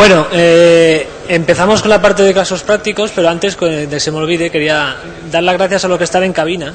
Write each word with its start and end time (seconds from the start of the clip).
Bueno, 0.00 0.28
eh, 0.32 1.06
empezamos 1.28 1.82
con 1.82 1.90
la 1.90 2.00
parte 2.00 2.22
de 2.22 2.32
casos 2.32 2.62
prácticos, 2.62 3.12
pero 3.14 3.28
antes 3.28 3.54
de 3.60 4.00
se 4.00 4.10
me 4.10 4.16
olvide, 4.16 4.48
quería 4.48 4.96
dar 5.30 5.42
las 5.42 5.58
gracias 5.58 5.84
a 5.84 5.88
los 5.88 5.98
que 5.98 6.04
están 6.04 6.22
en 6.22 6.32
cabina, 6.32 6.72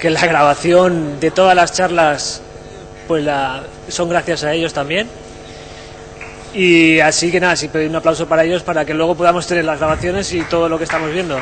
que 0.00 0.10
la 0.10 0.20
grabación 0.26 1.20
de 1.20 1.30
todas 1.30 1.54
las 1.54 1.72
charlas 1.72 2.42
pues 3.06 3.24
son 3.86 4.08
gracias 4.08 4.42
a 4.42 4.52
ellos 4.52 4.72
también. 4.72 5.06
Y 6.52 6.98
así 6.98 7.30
que 7.30 7.38
nada, 7.38 7.54
sí 7.54 7.68
pedir 7.68 7.88
un 7.88 7.94
aplauso 7.94 8.26
para 8.26 8.42
ellos 8.42 8.64
para 8.64 8.84
que 8.84 8.94
luego 8.94 9.14
podamos 9.14 9.46
tener 9.46 9.64
las 9.64 9.78
grabaciones 9.78 10.32
y 10.32 10.42
todo 10.42 10.68
lo 10.68 10.76
que 10.76 10.82
estamos 10.82 11.12
viendo. 11.12 11.38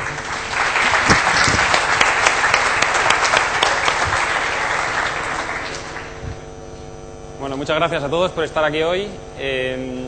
Bueno, 7.40 7.56
muchas 7.56 7.76
gracias 7.76 8.02
a 8.02 8.10
todos 8.10 8.30
por 8.32 8.44
estar 8.44 8.62
aquí 8.62 8.82
hoy. 8.82 9.08
Eh, 9.38 10.04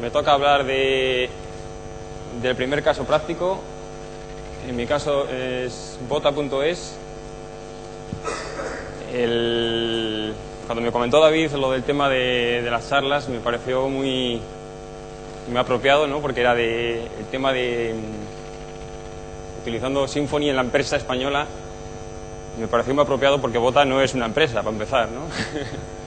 me 0.00 0.10
toca 0.10 0.32
hablar 0.32 0.64
de, 0.64 1.28
del 2.42 2.56
primer 2.56 2.82
caso 2.82 3.04
práctico. 3.04 3.60
En 4.68 4.76
mi 4.76 4.86
caso 4.86 5.28
es 5.28 5.98
bota.es. 6.08 6.96
Cuando 10.66 10.82
me 10.82 10.90
comentó 10.90 11.20
David 11.20 11.52
lo 11.52 11.70
del 11.70 11.82
tema 11.84 12.08
de, 12.08 12.62
de, 12.62 12.70
las 12.70 12.88
charlas, 12.88 13.28
me 13.28 13.38
pareció 13.38 13.88
muy, 13.88 14.40
muy 15.48 15.58
apropiado, 15.58 16.06
¿no? 16.06 16.20
porque 16.20 16.40
era 16.40 16.54
de, 16.54 17.02
el 17.02 17.26
tema 17.30 17.52
de 17.52 17.94
utilizando 19.60 20.08
Symfony 20.08 20.48
en 20.48 20.56
la 20.56 20.62
empresa 20.62 20.96
española. 20.96 21.46
Me 22.58 22.66
pareció 22.66 22.94
muy 22.94 23.02
apropiado 23.02 23.40
porque 23.40 23.58
Bota 23.58 23.84
no 23.84 24.00
es 24.00 24.14
una 24.14 24.26
empresa, 24.26 24.62
para 24.62 24.70
empezar. 24.70 25.08
¿no? 25.10 25.22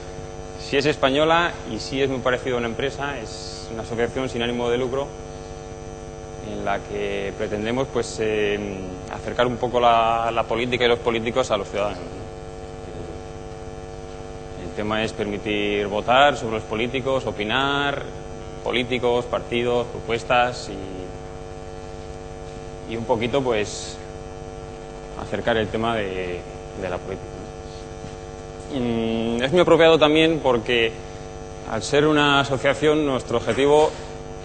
si 0.68 0.76
es 0.76 0.84
española 0.84 1.52
y 1.72 1.78
si 1.78 2.02
es 2.02 2.10
muy 2.10 2.18
parecido 2.18 2.56
a 2.56 2.58
una 2.58 2.68
empresa, 2.68 3.18
es 3.18 3.66
una 3.72 3.84
asociación 3.84 4.28
sin 4.28 4.42
ánimo 4.42 4.68
de 4.68 4.76
lucro 4.76 5.06
en 6.52 6.62
la 6.62 6.78
que 6.80 7.32
pretendemos 7.38 7.88
pues, 7.90 8.18
eh, 8.20 8.60
acercar 9.10 9.46
un 9.46 9.56
poco 9.56 9.80
la, 9.80 10.44
política 10.46 10.84
y 10.84 10.88
los 10.88 10.98
políticos 10.98 11.50
a 11.50 11.56
los 11.56 11.70
ciudadanos. 11.70 12.02
El 14.62 14.70
tema 14.76 15.02
es 15.02 15.14
permitir 15.14 15.86
votar 15.86 16.36
sobre 16.36 16.56
los 16.56 16.64
políticos, 16.64 17.24
opinar, 17.24 18.02
políticos, 18.62 19.24
partidos, 19.24 19.86
propuestas 19.86 20.68
y, 22.90 22.94
un 22.94 23.04
poquito 23.04 23.42
pues 23.42 23.96
acercar 25.18 25.56
el 25.56 25.68
tema 25.68 25.96
de 25.96 26.42
la 26.82 26.98
política. 26.98 27.37
¿No? 28.74 29.44
Es 29.44 29.52
muy 29.52 29.60
apropiado 29.60 29.98
también 29.98 30.40
porque 30.42 30.92
al 31.70 31.82
ser 31.82 32.06
una 32.06 32.40
asociación 32.40 33.06
nuestro 33.06 33.38
objetivo 33.38 33.90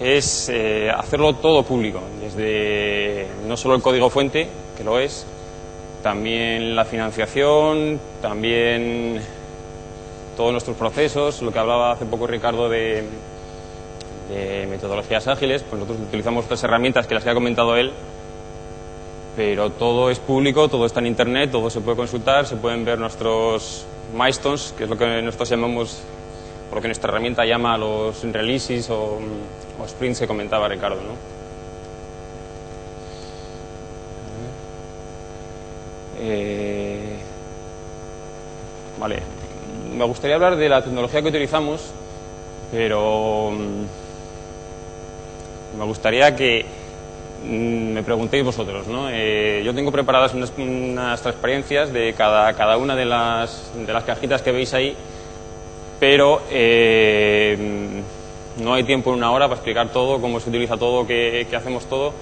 es 0.00 0.48
eh, 0.48 0.90
hacerlo 0.90 1.34
todo 1.34 1.62
público, 1.62 2.00
desde 2.20 3.26
no 3.46 3.56
solo 3.56 3.74
el 3.74 3.82
código 3.82 4.10
fuente, 4.10 4.48
que 4.76 4.84
lo 4.84 4.98
es, 4.98 5.26
también 6.02 6.74
la 6.74 6.84
financiación, 6.84 8.00
también 8.20 9.20
todos 10.36 10.52
nuestros 10.52 10.76
procesos, 10.76 11.42
lo 11.42 11.52
que 11.52 11.58
hablaba 11.58 11.92
hace 11.92 12.06
poco 12.06 12.26
Ricardo 12.26 12.68
de, 12.68 13.04
de 14.28 14.66
metodologías 14.68 15.28
ágiles, 15.28 15.62
pues 15.62 15.80
nosotros 15.80 16.06
utilizamos 16.08 16.44
otras 16.44 16.62
herramientas 16.64 17.06
que 17.06 17.14
las 17.14 17.24
que 17.24 17.30
ha 17.30 17.34
comentado 17.34 17.76
él, 17.76 17.92
pero 19.36 19.70
todo 19.70 20.10
es 20.10 20.18
público, 20.18 20.68
todo 20.68 20.86
está 20.86 21.00
en 21.00 21.06
internet, 21.06 21.50
todo 21.50 21.68
se 21.70 21.80
puede 21.80 21.96
consultar, 21.96 22.46
se 22.46 22.56
pueden 22.56 22.84
ver 22.84 22.98
nuestros 22.98 23.84
milestones, 24.12 24.74
que 24.76 24.84
es 24.84 24.90
lo 24.90 24.96
que 24.96 25.22
nosotros 25.22 25.48
llamamos, 25.50 26.00
por 26.68 26.78
lo 26.78 26.82
que 26.82 26.88
nuestra 26.88 27.10
herramienta 27.10 27.44
llama 27.44 27.76
los 27.76 28.22
releases 28.32 28.88
o, 28.90 29.18
o 29.80 29.88
sprints 29.88 30.20
que 30.20 30.26
comentaba 30.26 30.68
Ricardo, 30.68 31.00
¿no? 31.02 31.34
Eh, 36.20 37.16
vale, 38.98 39.20
me 39.96 40.04
gustaría 40.04 40.36
hablar 40.36 40.56
de 40.56 40.68
la 40.68 40.82
tecnología 40.82 41.20
que 41.20 41.28
utilizamos, 41.28 41.90
pero 42.70 43.50
me 45.76 45.84
gustaría 45.84 46.34
que 46.36 46.83
me 47.44 48.02
preguntéis 48.02 48.44
vosotros. 48.44 48.86
¿no? 48.86 49.08
Eh, 49.10 49.62
yo 49.64 49.74
tengo 49.74 49.92
preparadas 49.92 50.34
unas, 50.34 50.52
unas, 50.56 51.20
transparencias 51.20 51.92
de 51.92 52.14
cada, 52.14 52.52
cada 52.54 52.76
una 52.76 52.96
de 52.96 53.04
las, 53.04 53.72
de 53.74 53.92
las 53.92 54.04
cajitas 54.04 54.42
que 54.42 54.52
veis 54.52 54.72
ahí, 54.74 54.96
pero 56.00 56.42
eh, 56.50 58.02
no 58.62 58.74
hay 58.74 58.84
tiempo 58.84 59.10
en 59.10 59.18
una 59.18 59.30
hora 59.30 59.46
para 59.46 59.56
explicar 59.56 59.88
todo, 59.88 60.20
cómo 60.20 60.40
se 60.40 60.48
utiliza 60.48 60.76
todo, 60.76 61.06
qué, 61.06 61.46
hacemos 61.54 61.84
todo, 61.86 62.12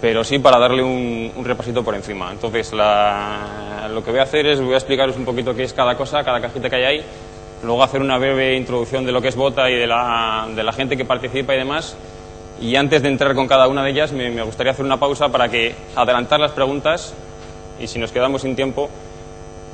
pero 0.00 0.24
sí 0.24 0.38
para 0.38 0.58
darle 0.58 0.82
un, 0.82 1.32
un 1.34 1.44
repasito 1.44 1.82
por 1.82 1.94
encima. 1.94 2.30
Entonces, 2.32 2.72
la, 2.72 3.88
lo 3.92 4.02
que 4.02 4.10
voy 4.10 4.20
a 4.20 4.24
hacer 4.24 4.46
es 4.46 4.60
voy 4.60 4.74
a 4.74 4.78
explicaros 4.78 5.16
un 5.16 5.24
poquito 5.24 5.54
qué 5.54 5.62
es 5.62 5.72
cada 5.72 5.96
cosa, 5.96 6.22
cada 6.24 6.40
cajita 6.40 6.68
que 6.68 6.76
hay 6.76 6.84
ahí, 6.84 7.04
luego 7.62 7.82
hacer 7.82 8.00
una 8.00 8.18
breve 8.18 8.56
introducción 8.56 9.06
de 9.06 9.12
lo 9.12 9.22
que 9.22 9.28
es 9.28 9.36
Bota 9.36 9.70
y 9.70 9.74
de 9.74 9.86
la, 9.86 10.48
de 10.54 10.62
la 10.62 10.72
gente 10.72 10.96
que 10.96 11.04
participa 11.04 11.54
y 11.54 11.58
demás, 11.58 11.96
y 12.60 12.76
antes 12.76 13.02
de 13.02 13.08
entrar 13.08 13.34
con 13.34 13.46
cada 13.46 13.68
una 13.68 13.82
de 13.84 13.90
ellas, 13.90 14.12
me, 14.12 14.42
gustaría 14.42 14.72
hacer 14.72 14.84
una 14.84 14.98
pausa 14.98 15.28
para 15.28 15.48
que 15.48 15.74
adelantar 15.94 16.40
las 16.40 16.52
preguntas 16.52 17.14
y 17.78 17.86
si 17.86 17.98
nos 17.98 18.12
quedamos 18.12 18.42
sin 18.42 18.56
tiempo, 18.56 18.88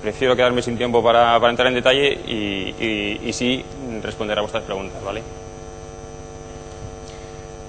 prefiero 0.01 0.35
quedarme 0.35 0.63
sin 0.63 0.77
tiempo 0.77 1.03
para, 1.03 1.37
entrar 1.49 1.69
en 1.69 1.75
detalle 1.75 2.13
y, 2.27 2.75
y, 2.79 3.21
y, 3.25 3.33
sí 3.33 3.65
responder 4.03 4.39
a 4.39 4.41
vuestras 4.41 4.65
preguntas, 4.65 5.03
¿vale? 5.05 5.23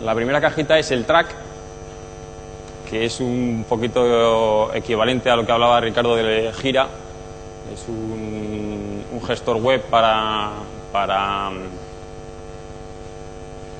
La 0.01 0.15
primera 0.15 0.41
cajita 0.41 0.79
es 0.79 0.89
el 0.91 1.05
track, 1.05 1.33
que 2.89 3.05
es 3.05 3.19
un 3.19 3.65
poquito 3.69 4.73
equivalente 4.73 5.29
a 5.29 5.35
lo 5.35 5.45
que 5.45 5.51
hablaba 5.51 5.79
Ricardo 5.79 6.15
de 6.15 6.51
Gira. 6.53 6.87
Es 7.73 7.87
un, 7.87 9.03
un 9.11 9.23
gestor 9.23 9.57
web 9.57 9.81
para, 9.83 10.49
para 10.91 11.51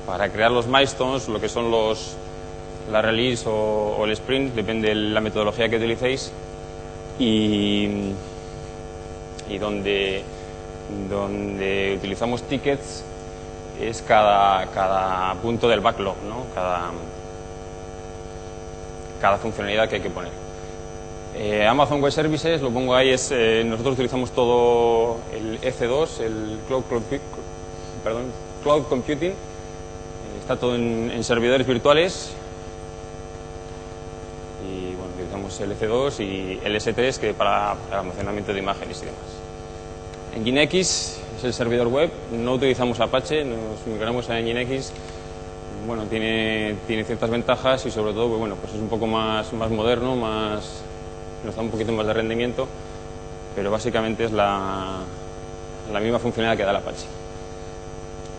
para 0.06 0.28
crear 0.30 0.50
los 0.50 0.66
milestones, 0.66 1.28
lo 1.28 1.40
que 1.40 1.48
son 1.48 1.70
los, 1.70 2.16
la 2.90 3.02
release 3.02 3.48
o, 3.48 3.96
o, 3.98 4.04
el 4.04 4.12
sprint, 4.12 4.54
depende 4.54 4.88
de 4.88 4.94
la 4.94 5.20
metodología 5.20 5.68
que 5.68 5.76
utilicéis, 5.76 6.32
y, 7.18 8.12
y 9.48 9.58
donde, 9.58 10.22
donde 11.08 11.94
utilizamos 11.96 12.42
tickets 12.42 13.04
es 13.80 14.02
cada, 14.02 14.66
cada 14.66 15.34
punto 15.34 15.68
del 15.68 15.80
backlog, 15.80 16.16
¿no? 16.28 16.46
cada, 16.54 16.90
cada 19.20 19.38
funcionalidad 19.38 19.88
que 19.88 19.96
hay 19.96 20.02
que 20.02 20.10
poner. 20.10 20.32
Eh, 21.36 21.66
Amazon 21.66 22.00
Web 22.00 22.12
Services, 22.12 22.62
lo 22.62 22.70
pongo 22.70 22.94
ahí, 22.94 23.10
es, 23.10 23.32
eh, 23.32 23.64
nosotros 23.66 23.94
utilizamos 23.94 24.30
todo 24.30 25.16
el 25.34 25.60
EC2, 25.60 26.20
el 26.20 26.58
Cloud, 26.68 26.84
perdón, 28.04 28.26
Cloud 28.62 28.84
Computing, 28.84 29.34
está 30.40 30.56
todo 30.56 30.74
en, 30.74 31.10
en, 31.10 31.24
servidores 31.24 31.66
virtuales 31.66 32.32
y 34.68 34.94
bueno, 34.94 35.12
utilizamos 35.14 35.60
LC2 35.60 36.20
y 36.20 36.60
LS3 36.66 37.18
que 37.18 37.34
para, 37.34 37.76
almacenamiento 37.90 38.52
de 38.52 38.58
imágenes 38.58 39.02
y 39.02 39.06
demás. 39.06 39.20
En 40.34 40.42
Nginx 40.42 41.18
es 41.36 41.44
el 41.44 41.52
servidor 41.52 41.88
web, 41.88 42.10
no 42.32 42.54
utilizamos 42.54 43.00
Apache, 43.00 43.44
nos 43.44 43.86
migramos 43.86 44.28
a 44.30 44.40
Nginx, 44.40 44.92
bueno, 45.86 46.04
tiene, 46.04 46.76
tiene 46.86 47.04
ciertas 47.04 47.30
ventajas 47.30 47.84
y 47.86 47.90
sobre 47.90 48.12
todo, 48.12 48.28
pues, 48.28 48.40
bueno, 48.40 48.56
pues 48.56 48.74
es 48.74 48.80
un 48.80 48.88
poco 48.88 49.06
más, 49.06 49.52
más 49.52 49.70
moderno, 49.70 50.16
más, 50.16 50.82
nos 51.44 51.54
da 51.54 51.62
un 51.62 51.70
poquito 51.70 51.92
más 51.92 52.06
de 52.06 52.14
rendimiento, 52.14 52.66
pero 53.54 53.70
básicamente 53.70 54.24
es 54.24 54.32
la, 54.32 55.00
la 55.92 56.00
misma 56.00 56.18
funcionalidad 56.18 56.56
que 56.56 56.64
da 56.64 56.70
el 56.70 56.76
Apache. 56.76 57.06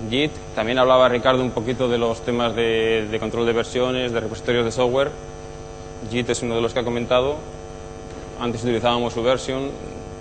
Git, 0.09 0.31
también 0.53 0.77
hablaba 0.77 1.09
Ricardo 1.09 1.41
un 1.41 1.51
poquito 1.51 1.87
de 1.87 1.97
los 1.97 2.21
temas 2.21 2.55
de, 2.55 3.17
control 3.19 3.45
de 3.45 3.53
versiones, 3.53 4.11
de 4.11 4.19
repositorios 4.19 4.65
de 4.65 4.71
software. 4.71 5.11
Git 6.11 6.29
es 6.29 6.41
uno 6.41 6.55
de 6.55 6.61
los 6.61 6.73
que 6.73 6.79
ha 6.79 6.83
comentado. 6.83 7.37
Antes 8.39 8.63
utilizábamos 8.63 9.13
su 9.13 9.23
versión. 9.23 9.69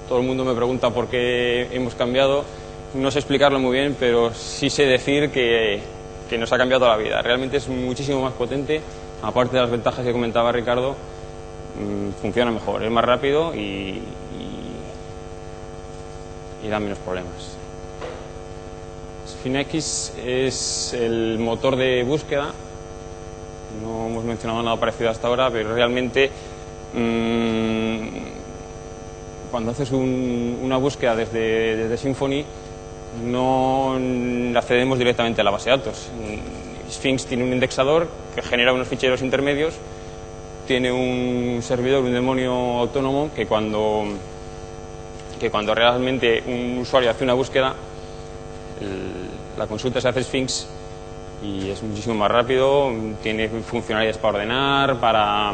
Todo 0.09 0.21
el 0.21 0.27
mundo 0.27 0.45
me 0.45 0.55
pregunta 0.55 0.91
por 0.91 1.09
qué 1.09 1.69
hemos 1.73 1.95
cambiado. 1.95 2.45
No 2.95 3.11
sé 3.11 3.19
explicarlo 3.19 3.59
muy 3.59 3.73
bien, 3.73 3.97
pero 3.99 4.33
sí 4.33 4.71
sé 4.71 4.87
decir 4.87 5.31
que, 5.31 5.81
que 6.31 6.39
nos 6.39 6.53
ha 6.53 6.57
cambiado 6.57 6.87
la 6.87 6.97
vida. 6.97 7.21
Realmente 7.21 7.57
es 7.57 7.69
muchísimo 7.69 8.23
más 8.23 8.33
potente. 8.35 8.81
Aparte 9.23 9.57
de 9.57 9.63
las 9.63 9.71
ventajas 9.71 10.05
que 10.05 10.13
comentaba 10.13 10.53
Ricardo, 10.53 10.93
mmm, 10.93 12.11
funciona 12.21 12.51
mejor, 12.51 12.85
es 12.85 12.91
más 12.91 13.05
rápido 13.05 13.55
y, 13.55 14.01
y 16.63 16.69
da 16.69 16.79
menos 16.79 16.99
problemas. 16.99 17.64
FinX 19.45 20.15
es 20.25 20.95
el 20.95 21.39
motor 21.39 21.77
de 21.77 22.03
búsqueda. 22.03 22.51
No 23.83 24.07
hemos 24.07 24.25
mencionado 24.25 24.63
nada 24.63 24.81
parecido 24.81 25.11
hasta 25.11 25.29
ahora, 25.29 25.51
pero 25.51 25.75
realmente 25.75 26.31
mmm, 26.95 28.07
cuando 29.51 29.73
haces 29.73 29.91
un, 29.93 30.61
una 30.63 30.79
búsqueda 30.79 31.15
desde, 31.15 31.77
desde, 31.77 31.99
Symfony 31.99 32.43
no 33.23 33.99
accedemos 34.57 34.99
directamente 34.99 35.43
a 35.43 35.45
la 35.45 35.51
base 35.51 35.69
de 35.69 35.77
datos. 35.77 36.09
Sphinx 36.91 37.27
tiene 37.27 37.45
un 37.45 37.53
indexador 37.53 38.09
que 38.35 38.41
genera 38.41 38.73
unos 38.73 38.89
ficheros 38.89 39.21
intermedios, 39.21 39.75
tiene 40.67 40.91
un 40.91 41.61
servidor, 41.63 42.03
un 42.03 42.15
demonio 42.15 42.79
autónomo 42.79 43.29
que 43.37 43.45
cuando, 43.45 44.05
que 45.39 45.51
cuando 45.51 45.75
realmente 45.75 46.43
un 46.47 46.79
usuario 46.79 47.11
hace 47.11 47.25
una 47.25 47.35
búsqueda, 47.35 47.75
la 49.57 49.67
consulta 49.67 50.01
se 50.01 50.09
hace 50.09 50.23
Sphinx 50.23 50.67
y 51.43 51.71
es 51.71 51.83
muchísimo 51.83 52.15
más 52.15 52.31
rápido, 52.31 52.91
tiene 53.23 53.49
funcionalidades 53.49 54.19
para 54.19 54.39
ordenar, 54.39 54.97
para, 54.99 55.53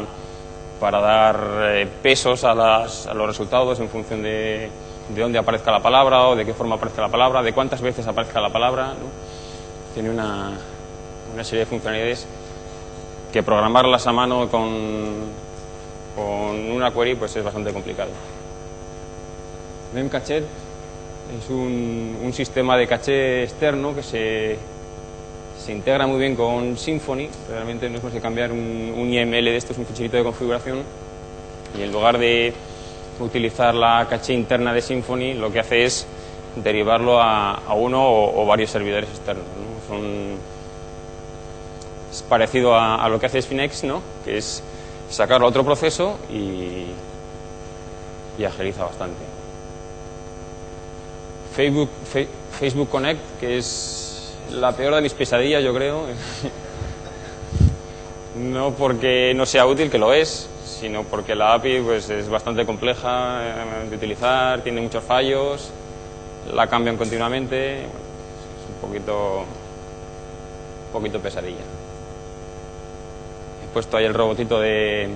para 0.79 1.01
dar 1.01 1.47
eh, 1.63 1.87
pesos 2.01 2.43
a, 2.43 2.53
las, 2.53 3.07
a 3.07 3.13
los 3.13 3.27
resultados 3.27 3.79
en 3.79 3.89
función 3.89 4.21
de, 4.23 4.69
de 5.09 5.21
dónde 5.21 5.37
aparezca 5.37 5.71
la 5.71 5.81
palabra 5.81 6.27
o 6.27 6.35
de 6.35 6.45
qué 6.45 6.53
forma 6.53 6.75
aparezca 6.75 7.01
la 7.01 7.09
palabra, 7.09 7.41
de 7.43 7.53
cuántas 7.53 7.81
veces 7.81 8.07
aparezca 8.07 8.39
la 8.39 8.49
palabra. 8.49 8.93
Tiene 9.93 10.09
una, 10.09 10.51
una, 11.33 11.43
serie 11.43 11.61
de 11.61 11.65
funcionalidades 11.65 12.25
que 13.33 13.43
programarlas 13.43 14.07
a 14.07 14.13
mano 14.13 14.47
con, 14.49 14.69
con 16.15 16.71
una 16.71 16.91
query 16.91 17.15
pues 17.15 17.35
es 17.35 17.43
bastante 17.43 17.73
complicado. 17.73 18.11
Memcached 19.93 20.45
es 21.37 21.49
un, 21.49 22.17
un, 22.23 22.33
sistema 22.33 22.77
de 22.77 22.87
caché 22.87 23.43
externo 23.43 23.95
que 23.95 24.03
se, 24.03 24.57
se, 25.57 25.71
integra 25.71 26.05
muy 26.07 26.19
bien 26.19 26.35
con 26.35 26.77
Symfony. 26.77 27.27
Realmente 27.49 27.89
no 27.89 27.97
es 27.97 28.03
más 28.03 28.13
que 28.13 28.19
cambiar 28.19 28.51
un, 28.51 28.93
un 28.97 29.13
IML 29.13 29.45
de 29.45 29.55
esto, 29.55 29.73
es 29.73 29.79
un 29.79 29.85
ficherito 29.85 30.17
de 30.17 30.23
configuración 30.23 30.83
y 31.77 31.81
en 31.83 31.91
lugar 31.91 32.17
de 32.17 32.53
utilizar 33.19 33.73
la 33.75 34.07
caché 34.09 34.33
interna 34.33 34.73
de 34.73 34.81
Symfony, 34.81 35.33
lo 35.35 35.51
que 35.51 35.59
hace 35.59 35.85
es 35.85 36.07
derivarlo 36.55 37.21
a, 37.21 37.53
a 37.55 37.73
uno 37.73 38.01
o, 38.03 38.45
varios 38.45 38.71
servidores 38.71 39.09
externos. 39.09 39.45
es 42.11 42.21
parecido 42.23 42.75
a, 42.75 43.03
a, 43.03 43.09
lo 43.09 43.19
que 43.19 43.27
hace 43.27 43.41
Sphinex, 43.41 43.83
¿no? 43.85 44.01
que 44.25 44.37
es 44.37 44.63
sacarlo 45.09 45.45
a 45.45 45.49
otro 45.49 45.63
proceso 45.63 46.17
y, 46.29 46.87
y 48.37 48.43
agiliza 48.43 48.83
bastante. 48.83 49.30
Facebook, 51.55 51.89
Facebook 52.59 52.89
Connect, 52.89 53.39
que 53.39 53.57
es 53.57 54.33
la 54.51 54.71
peor 54.71 54.95
de 54.95 55.01
mis 55.01 55.13
pesadillas, 55.13 55.63
yo 55.63 55.73
creo. 55.73 56.05
no 58.37 58.71
porque 58.71 59.33
no 59.35 59.45
sea 59.45 59.65
útil, 59.65 59.89
que 59.89 59.97
lo 59.97 60.13
es, 60.13 60.49
sino 60.63 61.03
porque 61.03 61.35
la 61.35 61.53
API 61.53 61.81
pues, 61.81 62.09
es 62.09 62.29
bastante 62.29 62.65
compleja 62.65 63.41
eh, 63.43 63.89
de 63.89 63.95
utilizar, 63.95 64.61
tiene 64.61 64.81
muchos 64.81 65.03
fallos, 65.03 65.71
la 66.53 66.67
cambian 66.67 66.97
continuamente, 66.97 67.81
es 67.81 67.87
un 68.69 68.87
poquito, 68.87 69.39
un 69.39 70.93
poquito 70.93 71.19
pesadilla. 71.19 71.63
He 73.63 73.73
puesto 73.73 73.97
ahí 73.97 74.05
el 74.05 74.13
robotito 74.13 74.59
de, 74.59 75.09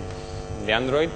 de 0.66 0.74
Android, 0.74 1.10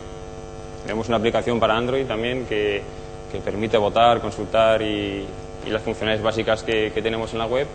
tenemos 0.84 1.08
una 1.10 1.18
aplicación 1.18 1.60
para 1.60 1.76
Android 1.76 2.06
también 2.06 2.46
que, 2.46 2.82
que 3.32 3.40
permite 3.40 3.78
votar, 3.78 4.22
consultar 4.22 4.82
y, 4.82 5.26
y, 5.66 5.70
las 5.70 5.82
funcionalidades 5.82 6.24
básicas 6.24 6.64
que, 6.64 6.92
tenemos 7.02 7.32
en 7.34 7.40
la 7.40 7.46
web 7.46 7.68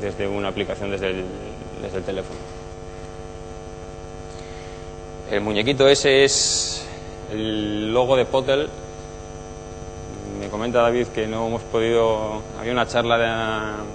desde 0.00 0.26
una 0.26 0.48
aplicación 0.48 0.90
desde 0.90 1.08
el, 1.08 1.24
desde 1.82 1.98
el 1.98 2.04
teléfono. 2.04 2.38
El 5.30 5.40
muñequito 5.42 5.88
ese 5.88 6.24
es 6.24 6.86
el 7.32 7.92
logo 7.92 8.16
de 8.16 8.24
Potel. 8.24 8.68
Me 10.40 10.48
comenta 10.48 10.82
David 10.82 11.06
que 11.08 11.26
no 11.26 11.46
hemos 11.46 11.62
podido. 11.62 12.42
Había 12.58 12.72
una 12.72 12.86
charla 12.86 13.18
de, 13.18 13.90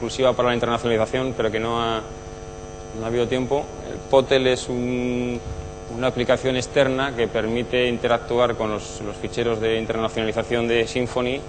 exclusiva 0.00 0.32
para 0.32 0.48
la 0.48 0.54
internacionalización, 0.54 1.34
pero 1.36 1.50
que 1.50 1.60
no 1.60 1.82
ha, 1.82 2.00
no 2.98 3.04
ha 3.04 3.08
habido 3.08 3.26
tiempo. 3.26 3.64
El 3.90 3.98
Potel 4.08 4.46
es 4.46 4.68
un, 4.68 5.40
una 5.96 6.08
aplicación 6.08 6.56
externa 6.56 7.14
que 7.14 7.28
permite 7.28 7.88
interactuar 7.88 8.56
con 8.56 8.70
los, 8.70 9.02
ficheros 9.20 9.60
de 9.60 9.78
internacionalización 9.78 10.68
de 10.68 10.86
Symfony 10.86 11.40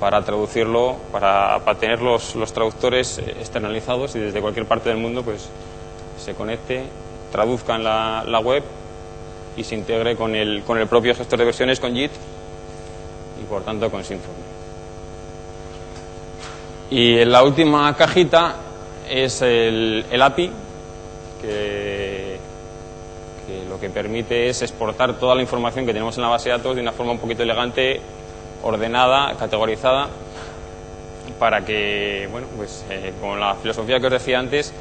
para 0.00 0.22
traducirlo, 0.22 0.96
para, 1.12 1.60
para 1.64 1.78
tener 1.78 2.02
los, 2.02 2.34
los 2.34 2.52
traductores 2.52 3.18
externalizados 3.18 4.14
y 4.16 4.20
desde 4.20 4.40
cualquier 4.40 4.66
parte 4.66 4.88
del 4.88 4.98
mundo 4.98 5.22
pues 5.22 5.48
se 6.18 6.34
conecte 6.34 6.84
traduzca 7.30 7.76
en 7.76 7.84
la, 7.84 8.24
la, 8.26 8.38
web 8.38 8.62
y 9.56 9.64
se 9.64 9.74
integre 9.74 10.16
con 10.16 10.34
el, 10.34 10.62
con 10.62 10.78
el 10.78 10.86
propio 10.86 11.14
gestor 11.14 11.38
de 11.38 11.44
versiones, 11.44 11.80
con 11.80 11.94
JIT 11.94 12.10
y 13.42 13.44
por 13.44 13.62
tanto 13.62 13.90
con 13.90 14.04
Symfony. 14.04 14.46
Y 16.90 17.18
en 17.18 17.32
la 17.32 17.42
última 17.42 17.94
cajita 17.96 18.56
es 19.08 19.42
el, 19.42 20.04
API, 20.20 20.50
que, 21.42 21.95
lo 23.76 23.80
que 23.80 23.90
permite 23.90 24.48
es 24.48 24.62
exportar 24.62 25.18
toda 25.18 25.34
la 25.34 25.42
información 25.42 25.84
que 25.84 25.92
tenemos 25.92 26.16
en 26.16 26.22
la 26.22 26.30
base 26.30 26.48
de 26.48 26.56
datos 26.56 26.74
de 26.76 26.80
una 26.80 26.92
forma 26.92 27.12
un 27.12 27.18
poquito 27.18 27.42
elegante, 27.42 28.00
ordenada, 28.62 29.36
categorizada, 29.36 30.08
para 31.38 31.62
que, 31.62 32.26
bueno, 32.32 32.46
pues 32.56 32.86
eh, 32.88 33.12
con 33.20 33.38
la 33.38 33.54
filosofía 33.56 34.00
que 34.00 34.06
os 34.06 34.12
decía 34.12 34.38
antes, 34.38 34.72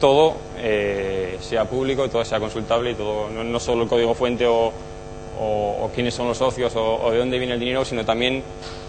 todo 0.00 0.34
eh, 0.58 1.38
sea 1.40 1.66
público, 1.66 2.08
todo 2.08 2.24
sea 2.24 2.40
consultable 2.40 2.90
y 2.90 2.94
todo, 2.94 3.28
no, 3.30 3.60
solo 3.60 3.84
el 3.84 3.88
código 3.88 4.12
fuente 4.12 4.44
o, 4.44 4.72
o, 5.38 5.90
quiénes 5.94 6.12
son 6.12 6.26
los 6.26 6.38
socios 6.38 6.74
o, 6.74 6.96
o, 6.96 7.12
de 7.12 7.18
dónde 7.18 7.38
viene 7.38 7.54
el 7.54 7.60
dinero, 7.60 7.84
sino 7.84 8.04
también 8.04 8.42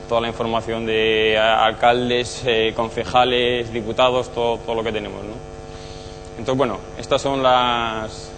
toda 0.09 0.19
la 0.19 0.29
información 0.29 0.83
de 0.87 1.37
alcaldes, 1.37 2.41
eh, 2.47 2.73
concejales, 2.75 3.71
diputados, 3.71 4.29
todo, 4.33 4.57
todo, 4.57 4.73
lo 4.75 4.83
que 4.83 4.91
tenemos. 4.91 5.23
¿no? 5.23 5.33
Entonces, 6.39 6.57
bueno, 6.57 6.79
estas 6.97 7.21
son 7.21 7.43
las, 7.43 8.31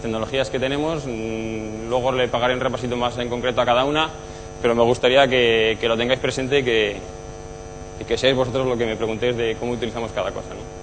tecnologías 0.00 0.50
que 0.50 0.58
tenemos. 0.58 1.04
Mm, 1.06 1.88
luego 1.88 2.12
le 2.12 2.28
pagaré 2.28 2.54
un 2.54 2.60
repasito 2.60 2.96
más 2.96 3.16
en 3.18 3.28
concreto 3.28 3.60
a 3.60 3.66
cada 3.66 3.84
una, 3.84 4.10
pero 4.60 4.74
me 4.74 4.82
gustaría 4.82 5.26
que, 5.28 5.78
lo 5.82 5.96
tengáis 5.96 6.20
presente 6.20 6.60
y 6.60 6.62
que, 6.62 6.96
y 8.00 8.04
que 8.04 8.16
seáis 8.16 8.36
vosotros 8.36 8.66
lo 8.66 8.76
que 8.76 8.86
me 8.86 8.96
preguntéis 8.96 9.36
de 9.36 9.56
cómo 9.58 9.72
utilizamos 9.72 10.12
cada 10.12 10.30
cosa. 10.32 10.54
¿no? 10.54 10.78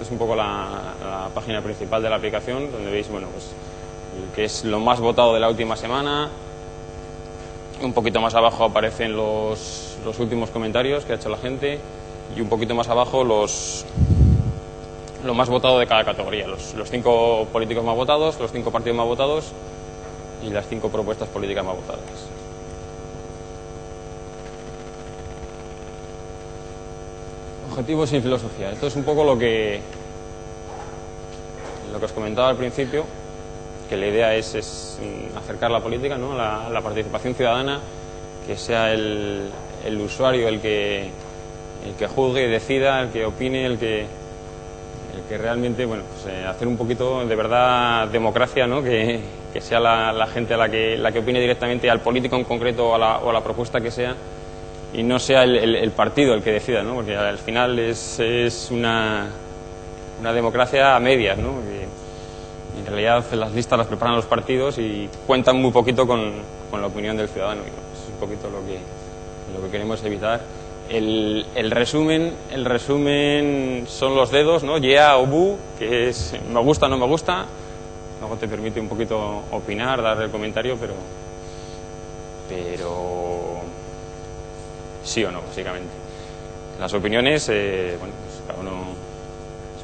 es 0.00 0.10
un 0.12 0.18
poco 0.18 0.36
la, 0.36 0.94
la, 1.02 1.28
página 1.34 1.60
principal 1.60 2.00
de 2.02 2.08
la 2.08 2.16
aplicación, 2.16 2.70
donde 2.70 2.90
veis, 2.92 3.08
bueno, 3.08 3.26
pues 3.32 3.50
que 4.34 4.44
es 4.44 4.64
lo 4.64 4.80
más 4.80 5.00
votado 5.00 5.34
de 5.34 5.40
la 5.40 5.48
última 5.48 5.76
semana. 5.76 6.28
Un 7.82 7.92
poquito 7.92 8.20
más 8.20 8.34
abajo 8.34 8.64
aparecen 8.64 9.16
los, 9.16 9.98
los 10.04 10.18
últimos 10.18 10.50
comentarios 10.50 11.04
que 11.04 11.12
ha 11.12 11.16
hecho 11.16 11.28
la 11.28 11.36
gente 11.36 11.78
y 12.34 12.40
un 12.40 12.48
poquito 12.48 12.74
más 12.74 12.88
abajo 12.88 13.22
los, 13.24 13.84
lo 15.24 15.34
más 15.34 15.48
votado 15.48 15.78
de 15.78 15.86
cada 15.86 16.04
categoría, 16.04 16.46
los, 16.46 16.74
los 16.74 16.90
cinco 16.90 17.46
políticos 17.52 17.84
más 17.84 17.96
votados, 17.96 18.38
los 18.40 18.50
cinco 18.52 18.70
partidos 18.70 18.96
más 18.96 19.06
votados 19.06 19.52
y 20.42 20.50
las 20.50 20.66
cinco 20.68 20.88
propuestas 20.88 21.28
políticas 21.28 21.64
más 21.64 21.76
votadas. 21.76 22.00
Objetivos 27.70 28.12
y 28.12 28.20
filosofía. 28.20 28.70
Esto 28.70 28.86
es 28.86 28.96
un 28.96 29.04
poco 29.04 29.22
lo 29.24 29.38
que, 29.38 29.80
lo 31.92 31.98
que 31.98 32.04
os 32.04 32.12
comentaba 32.12 32.48
al 32.48 32.56
principio, 32.56 33.04
que 33.88 33.96
la 33.96 34.06
idea 34.06 34.34
es, 34.34 34.54
es 34.54 34.98
acercar 35.36 35.70
la 35.70 35.80
política, 35.80 36.16
¿no? 36.16 36.34
la, 36.34 36.68
la, 36.70 36.80
participación 36.80 37.34
ciudadana, 37.34 37.80
que 38.46 38.56
sea 38.56 38.92
el, 38.92 39.50
el, 39.84 40.00
usuario 40.00 40.48
el 40.48 40.60
que, 40.60 41.10
el 41.84 41.94
que 41.94 42.06
juzgue, 42.06 42.48
decida, 42.48 43.02
el 43.02 43.10
que 43.10 43.24
opine, 43.26 43.66
el 43.66 43.78
que, 43.78 44.00
el 44.00 45.22
que 45.28 45.38
realmente, 45.38 45.84
bueno, 45.84 46.04
pues, 46.12 46.34
eh, 46.34 46.44
hacer 46.44 46.68
un 46.68 46.76
poquito 46.76 47.26
de 47.26 47.36
verdad 47.36 48.08
democracia, 48.08 48.66
¿no? 48.66 48.82
que, 48.82 49.20
que 49.52 49.60
sea 49.60 49.80
la, 49.80 50.26
gente 50.26 50.56
la 50.56 50.68
que, 50.68 50.96
la 50.96 51.12
que 51.12 51.20
opine 51.20 51.40
directamente 51.40 51.90
al 51.90 52.00
político 52.00 52.36
en 52.36 52.44
concreto 52.44 52.88
o 52.88 52.94
a 52.94 52.98
la, 52.98 53.18
o 53.18 53.30
a 53.30 53.32
la 53.32 53.42
propuesta 53.42 53.80
que 53.80 53.90
sea 53.90 54.14
y 54.92 55.02
no 55.02 55.18
sea 55.18 55.44
el, 55.44 55.90
partido 55.92 56.34
el 56.34 56.42
que 56.42 56.52
decida, 56.52 56.82
¿no? 56.82 56.94
porque 56.94 57.16
al 57.16 57.38
final 57.38 57.78
es, 57.78 58.18
es 58.20 58.70
una, 58.70 59.28
una, 60.20 60.32
democracia 60.32 60.96
a 60.96 61.00
medias. 61.00 61.36
¿no? 61.38 61.50
Y 62.76 62.80
en 62.80 62.86
realidad 62.86 63.24
las 63.32 63.52
listas 63.52 63.78
las 63.78 63.86
preparan 63.86 64.16
los 64.16 64.26
partidos 64.26 64.78
y 64.78 65.08
cuentan 65.26 65.60
muy 65.60 65.70
poquito 65.70 66.06
con, 66.06 66.32
con 66.70 66.80
la 66.80 66.86
opinión 66.86 67.16
del 67.16 67.28
ciudadano. 67.28 67.62
Y 67.62 67.68
es 67.68 68.08
un 68.12 68.20
poquito 68.20 68.48
lo 68.48 68.64
que, 68.66 68.78
lo 69.54 69.64
que 69.64 69.70
queremos 69.70 70.02
evitar. 70.04 70.40
El, 70.88 71.46
el, 71.54 71.70
resumen, 71.70 72.32
el 72.50 72.64
resumen 72.64 73.84
son 73.88 74.14
los 74.14 74.30
dedos, 74.30 74.62
¿no? 74.62 74.78
Yeah 74.78 75.16
o 75.16 75.26
bu, 75.26 75.58
que 75.78 76.08
es 76.08 76.34
me 76.52 76.60
gusta 76.60 76.88
no 76.88 76.96
me 76.96 77.06
gusta. 77.06 77.46
Luego 78.20 78.36
te 78.36 78.48
permite 78.48 78.80
un 78.80 78.88
poquito 78.88 79.42
opinar, 79.50 80.00
dar 80.02 80.22
el 80.22 80.30
comentario, 80.30 80.76
pero, 80.80 80.94
pero 82.48 83.60
sí 85.02 85.24
o 85.24 85.30
no, 85.30 85.42
básicamente. 85.42 85.92
Las 86.80 86.94
opiniones, 86.94 87.48
eh, 87.48 87.96
bueno, 87.98 88.14
pues 88.24 88.42
cada 88.46 88.60
uno 88.60 89.06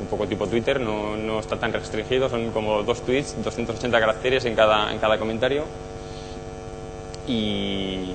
un 0.02 0.08
poco 0.08 0.26
tipo 0.26 0.46
Twitter, 0.46 0.80
no, 0.80 1.16
no, 1.16 1.38
está 1.38 1.56
tan 1.56 1.72
restringido, 1.72 2.28
son 2.28 2.50
como 2.50 2.82
dos 2.82 3.02
tweets, 3.02 3.36
280 3.42 4.00
caracteres 4.00 4.44
en 4.44 4.54
cada, 4.54 4.92
en 4.92 4.98
cada 4.98 5.18
comentario. 5.18 5.64
Y, 7.26 8.12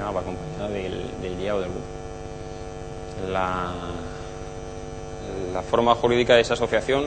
acompañada 0.00 0.68
del, 0.68 1.10
del 1.20 1.38
guía 1.38 1.54
o 1.54 1.60
del 1.60 1.70
web. 1.70 3.30
La, 3.30 3.72
la 5.52 5.62
forma 5.62 5.94
jurídica 5.94 6.34
de 6.34 6.40
esa 6.40 6.54
asociación, 6.54 7.04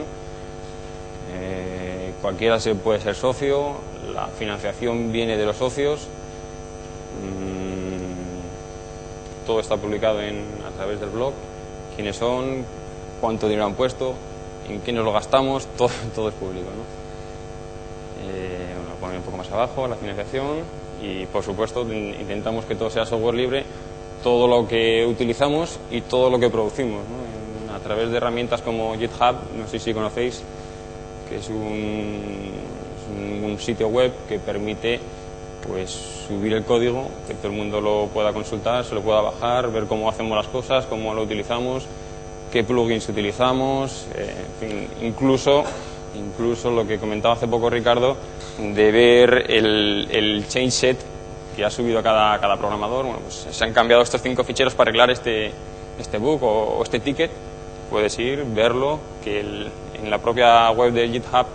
eh, 1.32 2.12
cualquiera 2.22 2.58
se 2.58 2.74
puede 2.74 3.00
ser 3.00 3.14
socio, 3.14 3.76
la 4.12 4.26
financiación 4.28 5.12
viene 5.12 5.36
de 5.36 5.46
los 5.46 5.56
socios, 5.56 6.08
mm, 7.22 7.98
todo 9.46 9.60
está 9.60 9.76
publicado 9.76 10.20
en, 10.20 10.44
a 10.66 10.70
través 10.70 11.00
del 11.00 11.10
blog, 11.10 11.34
quiénes 11.94 12.16
son, 12.16 12.64
cuánto 13.20 13.48
dinero 13.48 13.66
han 13.66 13.74
puesto, 13.74 14.14
en 14.68 14.80
qué 14.80 14.92
nos 14.92 15.04
lo 15.04 15.12
gastamos, 15.12 15.66
todo, 15.76 15.90
todo 16.14 16.28
es 16.28 16.34
público. 16.34 16.66
¿no? 16.66 16.98
Eh, 18.30 18.74
bueno, 18.76 18.94
poner 19.00 19.16
un 19.18 19.22
poco 19.22 19.36
más 19.36 19.50
abajo 19.52 19.86
la 19.86 19.96
financiación 19.96 20.62
y 21.02 21.26
por 21.26 21.42
supuesto 21.42 21.82
intentamos 21.82 22.64
que 22.64 22.74
todo 22.74 22.90
sea 22.90 23.06
software 23.06 23.34
libre, 23.34 23.64
todo 24.22 24.48
lo 24.48 24.66
que 24.66 25.06
utilizamos 25.06 25.78
y 25.90 26.02
todo 26.02 26.30
lo 26.30 26.38
que 26.38 26.50
producimos. 26.50 27.02
a 27.74 27.78
través 27.80 28.10
de 28.10 28.16
herramientas 28.16 28.60
como 28.62 28.96
GitHub, 28.96 29.36
no 29.56 29.68
sé 29.68 29.78
si 29.78 29.94
conocéis, 29.94 30.42
que 31.28 31.36
es 31.36 31.48
un 31.48 32.38
sitio 33.58 33.88
web 33.88 34.12
que 34.28 34.38
permite 34.38 35.00
pues 35.66 35.90
subir 36.26 36.52
el 36.52 36.64
código, 36.64 37.08
que 37.26 37.34
todo 37.34 37.48
el 37.48 37.54
mundo 37.54 37.80
lo 37.80 38.06
pueda 38.06 38.32
consultar, 38.32 38.84
se 38.84 38.94
lo 38.94 39.02
pueda 39.02 39.20
bajar, 39.20 39.70
ver 39.70 39.84
cómo 39.84 40.08
hacemos 40.08 40.36
las 40.36 40.46
cosas, 40.46 40.86
cómo 40.86 41.14
lo 41.14 41.22
utilizamos, 41.22 41.84
qué 42.52 42.64
plugins 42.64 43.08
utilizamos, 43.08 44.06
eh, 44.14 44.34
en 44.62 44.68
fin, 44.68 44.88
incluso, 45.02 45.64
incluso 46.14 46.70
lo 46.70 46.86
que 46.86 46.98
comentaba 46.98 47.34
hace 47.34 47.48
poco 47.48 47.68
Ricardo, 47.68 48.16
de 48.58 48.92
ver 48.92 49.50
el, 49.50 50.08
el 50.10 50.48
change 50.48 50.70
set 50.70 50.98
que 51.58 51.64
ha 51.64 51.70
subido 51.70 52.00
cada, 52.04 52.38
cada 52.40 52.56
programador. 52.56 53.04
Bueno, 53.04 53.20
pues 53.20 53.48
se 53.50 53.64
han 53.64 53.72
cambiado 53.72 54.00
estos 54.02 54.22
cinco 54.22 54.44
ficheros 54.44 54.74
para 54.74 54.90
arreglar 54.90 55.10
este, 55.10 55.50
este 55.98 56.18
bug 56.18 56.42
o, 56.42 56.82
este 56.84 57.00
ticket. 57.00 57.32
Puedes 57.90 58.16
ir, 58.18 58.44
verlo, 58.44 59.00
que 59.24 59.40
el, 59.40 59.68
en 60.00 60.08
la 60.08 60.18
propia 60.18 60.70
web 60.70 60.92
de 60.92 61.08
GitHub 61.08 61.46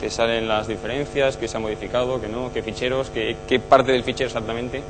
te 0.00 0.10
salen 0.10 0.46
las 0.46 0.68
diferencias, 0.68 1.38
qué 1.38 1.48
se 1.48 1.56
ha 1.56 1.60
modificado, 1.60 2.20
qué 2.20 2.28
no, 2.28 2.52
qué 2.52 2.62
ficheros, 2.62 3.08
qué, 3.08 3.36
qué 3.48 3.58
parte 3.58 3.92
del 3.92 4.04
fichero 4.04 4.26
exactamente. 4.26 4.82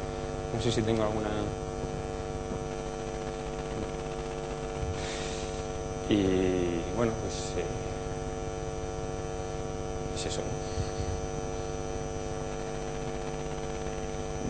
No 0.52 0.60
sé 0.60 0.72
si 0.72 0.82
tengo 0.82 1.04
alguna. 1.04 1.28
Y 6.08 6.80
bueno, 6.96 7.12
pues 7.22 7.52
eh, 7.58 7.64
es 10.16 10.26
eso. 10.26 10.40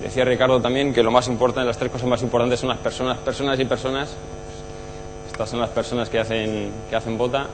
Decía 0.07 0.25
Ricardo 0.25 0.61
también 0.61 0.95
que 0.95 1.03
lo 1.03 1.11
más 1.11 1.27
importante, 1.27 1.67
las 1.67 1.79
tres 1.79 1.91
cosas 1.91 2.07
más 2.07 2.23
importantes 2.23 2.61
son 2.61 2.69
las 2.69 2.79
personas, 2.79 3.19
personas 3.19 3.59
y 3.59 3.65
personas. 3.65 4.15
Estas 5.27 5.51
son 5.51 5.59
las 5.59 5.71
personas 5.71 6.09
que 6.09 6.21
hacen, 6.21 6.71
que 6.89 6.95
hacen 6.95 7.19
bota. 7.19 7.49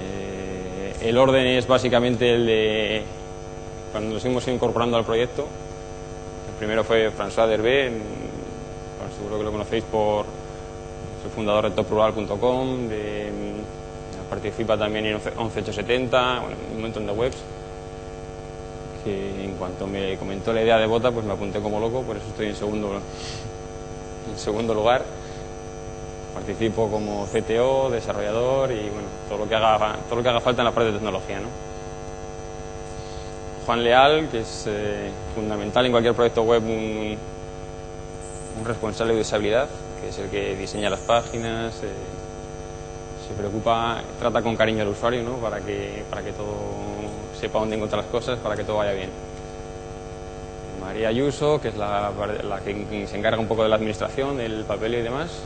Eh, 0.00 0.94
el 1.02 1.18
orden 1.18 1.46
es 1.48 1.66
básicamente 1.66 2.34
el 2.34 2.46
de 2.46 3.02
cuando 3.92 4.14
nos 4.14 4.24
hemos 4.24 4.48
incorporando 4.48 4.96
al 4.96 5.04
proyecto. 5.04 5.46
El 6.48 6.54
primero 6.54 6.82
fue 6.82 7.12
François 7.12 7.46
Derbe, 7.46 7.92
seguro 9.18 9.36
que 9.36 9.44
lo 9.44 9.52
conocéis 9.52 9.84
por 9.84 10.24
soy 11.20 11.30
fundador 11.30 11.68
de 11.68 11.72
toprural.com, 11.72 12.88
participa 14.30 14.78
también 14.78 15.04
en 15.04 15.16
11870, 15.16 16.40
bueno, 16.40 16.56
un 16.74 16.80
montón 16.80 17.06
de 17.06 17.12
webs 17.12 17.36
que 19.04 19.44
en 19.44 19.52
cuanto 19.52 19.86
me 19.86 20.16
comentó 20.16 20.52
la 20.52 20.62
idea 20.62 20.78
de 20.78 20.86
Bota, 20.86 21.12
pues 21.12 21.24
me 21.24 21.34
apunté 21.34 21.60
como 21.60 21.78
loco, 21.78 22.02
por 22.02 22.16
eso 22.16 22.26
estoy 22.28 22.46
en 22.46 22.56
segundo, 22.56 23.00
en 24.32 24.38
segundo 24.38 24.74
lugar. 24.74 25.04
Participo 26.34 26.90
como 26.90 27.26
CTO, 27.26 27.90
desarrollador 27.90 28.72
y 28.72 28.80
bueno, 28.80 29.08
todo 29.28 29.38
lo 29.38 29.48
que 29.48 29.54
haga, 29.54 29.96
todo 30.08 30.16
lo 30.16 30.22
que 30.22 30.28
haga 30.30 30.40
falta 30.40 30.62
en 30.62 30.66
la 30.66 30.72
parte 30.72 30.90
de 30.90 30.98
tecnología. 30.98 31.38
¿no? 31.38 31.46
Juan 33.66 33.84
Leal, 33.84 34.28
que 34.30 34.40
es 34.40 34.64
eh, 34.66 35.10
fundamental 35.34 35.86
en 35.86 35.92
cualquier 35.92 36.14
proyecto 36.14 36.42
web, 36.42 36.62
un, 36.64 37.16
un, 38.58 38.64
responsable 38.64 39.14
de 39.14 39.20
usabilidad, 39.20 39.68
que 40.00 40.08
es 40.08 40.18
el 40.18 40.28
que 40.28 40.56
diseña 40.56 40.90
las 40.90 41.00
páginas, 41.00 41.74
eh, 41.82 41.88
se 43.26 43.34
preocupa, 43.34 44.02
trata 44.18 44.42
con 44.42 44.54
cariño 44.56 44.82
al 44.82 44.88
usuario 44.88 45.22
¿no? 45.22 45.36
para, 45.36 45.60
que, 45.60 46.04
para 46.10 46.22
que 46.22 46.32
todo 46.32 46.83
sepa 47.44 47.58
dónde 47.58 47.76
encontrar 47.76 48.02
las 48.02 48.10
cosas 48.10 48.38
para 48.38 48.56
que 48.56 48.64
todo 48.64 48.78
vaya 48.78 48.92
bien. 48.92 49.10
María 50.80 51.08
Ayuso, 51.08 51.60
que 51.60 51.68
es 51.68 51.76
la, 51.76 52.10
la, 52.42 52.60
que 52.60 53.06
se 53.06 53.18
encarga 53.18 53.38
un 53.38 53.46
poco 53.46 53.62
de 53.62 53.68
la 53.68 53.76
administración, 53.76 54.38
del 54.38 54.64
papel 54.64 54.94
y 54.94 55.02
demás. 55.02 55.42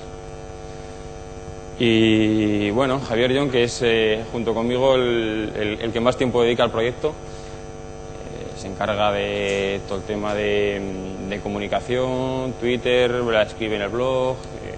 Y 1.81 2.71
bueno, 2.71 3.00
Javier 3.00 3.37
John, 3.37 3.50
que 3.50 3.64
es 3.64 3.83
eh, 3.83 4.25
junto 4.31 4.55
conmigo 4.55 4.95
el, 4.95 5.90
que 5.93 6.00
más 6.00 6.17
tiempo 6.17 6.43
dedica 6.43 6.62
al 6.62 6.71
proyecto. 6.71 7.09
Eh, 7.09 8.59
se 8.61 8.69
encarga 8.69 9.11
de 9.11 9.81
todo 9.88 9.99
el 9.99 10.05
tema 10.05 10.35
de, 10.35 10.81
de 11.28 11.40
comunicación, 11.40 12.52
Twitter, 12.61 13.11
la 13.11 13.43
escribe 13.43 13.75
en 13.75 13.83
el 13.83 13.88
blog. 13.88 14.37
Eh, 14.37 14.75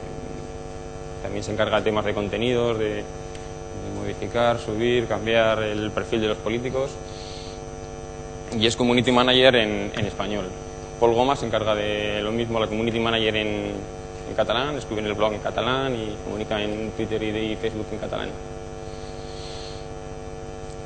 también 1.22 1.44
se 1.44 1.52
encarga 1.52 1.78
de 1.78 1.84
temas 1.84 2.04
de 2.06 2.14
contenidos, 2.14 2.78
de, 2.78 3.04
modificar, 3.94 4.58
subir, 4.58 5.06
cambiar 5.06 5.62
el 5.62 5.90
perfil 5.90 6.22
de 6.22 6.28
los 6.28 6.38
políticos 6.38 6.90
y 8.58 8.66
es 8.66 8.76
Community 8.76 9.12
Manager 9.12 9.56
en, 9.56 9.92
en 9.94 10.06
español. 10.06 10.46
Paul 11.00 11.14
Goma 11.14 11.34
se 11.34 11.46
encarga 11.46 11.74
de 11.74 12.20
lo 12.20 12.30
mismo, 12.30 12.60
la 12.60 12.66
Community 12.66 13.00
Manager 13.00 13.34
en, 13.36 13.72
catalán, 14.36 14.76
escribe 14.76 15.00
en 15.00 15.06
el 15.06 15.14
blog 15.14 15.32
en 15.32 15.40
catalán 15.40 15.96
y 15.96 16.14
comunica 16.24 16.62
en 16.62 16.90
Twitter 16.90 17.22
y, 17.22 17.56
Facebook 17.56 17.86
en 17.90 17.98
catalán. 17.98 18.28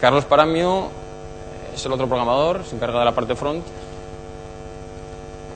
Carlos 0.00 0.24
Paramio 0.24 0.88
es 1.74 1.84
el 1.84 1.92
otro 1.92 2.06
programador, 2.06 2.64
se 2.64 2.76
encarga 2.76 3.00
de 3.00 3.04
la 3.04 3.12
parte 3.12 3.34
front. 3.34 3.64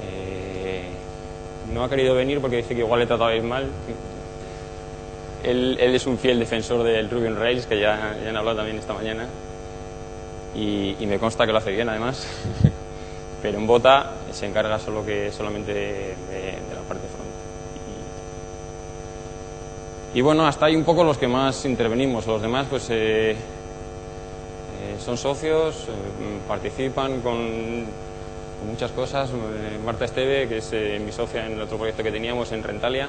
Eh, 0.02 0.88
no 1.72 1.84
ha 1.84 1.88
querido 1.88 2.14
venir 2.14 2.40
porque 2.40 2.56
dice 2.56 2.74
que 2.74 2.80
igual 2.80 3.00
le 3.00 3.06
tratabais 3.06 3.44
mal, 3.44 3.68
él, 5.44 5.78
es 5.80 6.04
un 6.06 6.18
fiel 6.18 6.40
defensor 6.40 6.82
del 6.82 7.08
Ruby 7.08 7.28
on 7.28 7.36
Rails, 7.36 7.66
que 7.66 7.80
ya 7.80 8.16
han 8.28 8.36
hablado 8.36 8.56
también 8.56 8.78
esta 8.78 8.92
mañana, 8.92 9.28
y, 10.54 10.96
y, 10.98 11.06
me 11.06 11.18
consta 11.18 11.46
que 11.46 11.52
lo 11.52 11.58
hace 11.58 11.72
bien 11.72 11.88
además, 11.88 12.26
pero 13.42 13.58
en 13.58 13.66
Bota 13.66 14.14
se 14.32 14.46
encarga 14.46 14.78
solo 14.78 15.04
que, 15.04 15.30
solamente 15.30 15.72
de, 15.72 16.14
la 16.74 16.80
parte 16.82 17.06
front. 17.08 17.28
Y, 20.14 20.18
y, 20.18 20.22
bueno, 20.22 20.46
hasta 20.46 20.66
ahí 20.66 20.76
un 20.76 20.84
poco 20.84 21.04
los 21.04 21.18
que 21.18 21.28
más 21.28 21.64
intervenimos, 21.64 22.26
los 22.26 22.42
demás 22.42 22.66
pues 22.68 22.88
eh, 22.90 23.32
eh, 23.32 23.36
son 24.98 25.16
socios, 25.16 25.86
eh, 25.88 26.38
participan 26.46 27.20
con, 27.20 27.84
con, 28.58 28.68
muchas 28.68 28.90
cosas. 28.92 29.30
Marta 29.84 30.04
Esteve, 30.04 30.48
que 30.48 30.58
es 30.58 30.72
mi 31.00 31.12
socia 31.12 31.46
en 31.46 31.52
el 31.52 31.62
otro 31.62 31.76
proyecto 31.76 32.02
que 32.02 32.10
teníamos 32.10 32.50
en 32.52 32.62
Rentalia, 32.62 33.08